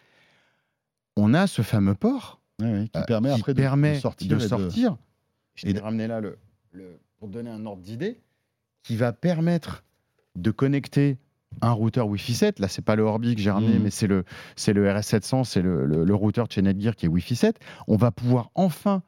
[1.15, 4.27] on a ce fameux port qui euh, permet qui après permet de sortir.
[4.27, 4.95] de de-.
[5.55, 6.37] Je et de- ramené là le,
[6.71, 8.21] le- pour donner un ordre d'idée,
[8.83, 9.83] qui va permettre
[10.35, 11.17] de connecter
[11.61, 12.59] un routeur Wi-Fi 7.
[12.59, 13.83] Là, c'est pas le Orbi que j'ai ramené, Mhm.
[13.83, 14.23] mais c'est le,
[14.55, 17.59] c'est le RS700, c'est le, le- le routeur de chez Netgear qui est Wi-Fi 7.
[17.87, 19.01] On va pouvoir enfin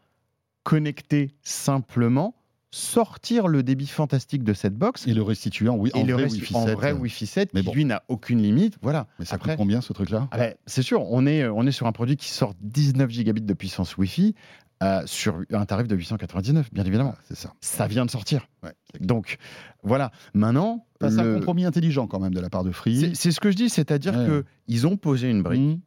[0.64, 2.36] connecter simplement,
[2.72, 6.55] sortir le débit fantastique de cette box Et le restituer en, et en vrai Wi-Fi
[6.55, 6.76] en 7.
[6.76, 7.74] vrai Wi-Fi 7 Mais qui bon.
[7.74, 8.78] lui n'a aucune limite.
[8.82, 9.07] Voilà.
[9.17, 10.28] Mais ça Après- coûte combien ce truc-là?
[10.32, 13.41] ah ben, c'est sûr, on est, on est sur un produit qui sort 19 gigabits
[13.41, 14.36] de puissance Wi-Fi
[14.82, 17.13] euh, sur un tarif de 899, bien évidemment.
[17.17, 17.53] Ah, C'est ça.
[17.59, 18.47] Ça vient de sortir.
[18.63, 19.38] Ouais, Donc,
[19.84, 20.11] voilà.
[20.34, 22.97] Maintenant, c'est un compromis intelligent quand même de la part de Free.
[22.99, 24.26] c'est c'est ce que je dis, c'est-à-dire Ouais.
[24.26, 25.80] que ils ont posé une brique Mmh,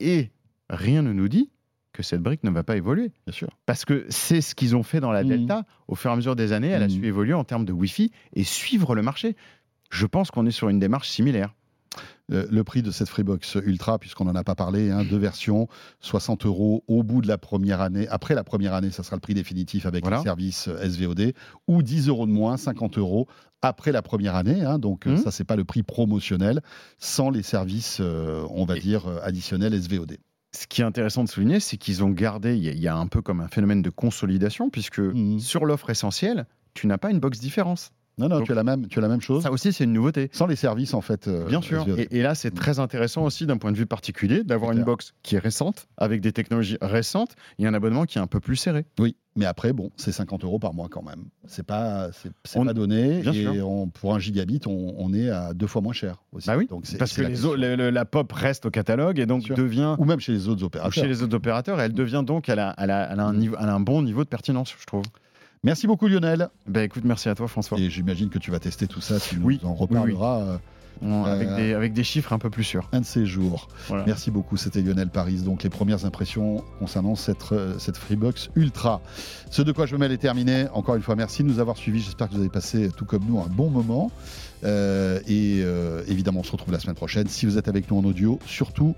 [0.00, 0.32] et
[0.70, 1.50] rien ne nous dit
[1.92, 3.12] que cette brique ne va pas évoluer.
[3.26, 3.48] bien sûr.
[3.66, 5.28] Parce que c'est ce qu'ils ont fait dans la Mhm.
[5.28, 5.64] Delta.
[5.88, 6.92] Au fur et à mesure des années, elle a Mhm.
[7.00, 9.36] su évoluer en termes de Wi-Fi et suivre le marché.
[9.90, 11.54] Je pense qu'on est sur une démarche similaire.
[12.32, 15.68] Euh, le prix de cette Freebox Ultra, puisqu'on n'en a pas parlé, hein, deux versions,
[16.00, 18.08] 60 euros au bout de la première année.
[18.08, 20.16] Après la première année, ça sera le prix définitif avec Voilà.
[20.18, 21.34] les services euh, SVOD,
[21.68, 23.28] ou 10 euros de moins, 50 euros
[23.60, 24.62] après la première année.
[24.64, 24.78] hein.
[24.78, 25.16] donc euh, Mhm.
[25.18, 26.62] ça, c'est pas le prix promotionnel,
[26.98, 30.16] sans les services, euh, on va Et- dire, additionnels SVOD.
[30.54, 32.88] Ce qui est intéressant de souligner, c'est qu'ils ont gardé, il y, a- il y
[32.88, 35.38] a un peu comme un phénomène de consolidation, puisque Mhm.
[35.40, 37.92] sur l'offre essentielle, tu n'as pas une box différence.
[38.18, 39.84] Non, non, Donc- tu as, la même, tu as la même chose, Ça aussi, c'est
[39.84, 40.28] une nouveauté.
[40.32, 41.28] sans les services, en fait.
[41.28, 41.86] euh, Bien sûr.
[41.98, 45.14] Et, et là, c'est très intéressant aussi d'un point de vue particulier d'avoir une box
[45.22, 48.56] qui est récente, avec des technologies récentes, et un abonnement qui est un peu plus
[48.56, 48.84] serré.
[49.00, 51.24] Oui, mais après, bon, c'est 50 euros par mois quand même.
[51.46, 52.30] C'est pas, c'est,
[52.64, 53.20] pas donné.
[53.22, 53.66] Bien et sûr.
[53.68, 56.46] on- pour un gigabit, on, on est à deux fois moins cher aussi.
[56.48, 60.04] Bah oui, Donc Parce que la les pop reste au catalogue et donc devient, Ou
[60.04, 60.92] même chez les autres ou opérateurs.
[60.92, 63.32] chez les autres opérateurs, et elle devient donc, elle a, elle a- elle a un,
[63.32, 63.38] Mm.
[63.38, 65.04] niveau, elle a un bon niveau de pertinence, je trouve.
[65.64, 66.48] Merci beaucoup Lionel.
[66.66, 67.78] Ben écoute, merci à toi François.
[67.78, 70.58] Et j'imagine que tu vas tester tout ça, tu nous Oui, en reparleras
[71.00, 72.88] On- avec, Euh, des, avec des chiffres un peu plus sûrs.
[72.92, 73.68] Un de ces jours.
[73.88, 74.04] Voilà.
[74.06, 75.36] Merci beaucoup, c'était Lionel Paris.
[75.42, 79.02] Donc les premières impressions concernant cette, euh, cette Freebox Ultra.
[79.50, 80.66] Ce de quoi je me mêle est terminé.
[80.74, 82.00] Encore une fois, merci de nous avoir suivis.
[82.00, 84.10] J'espère que vous avez passé, tout comme nous, un bon moment.
[84.64, 87.28] Euh, et euh, évidemment, on se retrouve la semaine prochaine.
[87.28, 88.94] Si vous êtes avec nous en audio, surtout,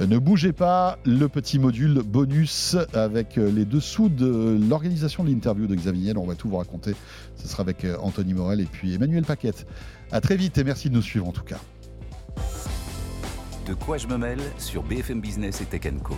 [0.00, 0.98] euh, ne bougez pas.
[1.04, 6.16] Le petit module bonus avec les dessous de l'organisation de l'interview de Xavier.
[6.16, 6.94] On va tout vous raconter.
[7.36, 9.66] Ce sera avec Anthony Morel et puis Emmanuel Paquette.
[10.12, 11.58] À très vite et merci de nous suivre en tout cas.
[13.66, 16.14] De quoi je me mêle sur BFM Business et Tech Co.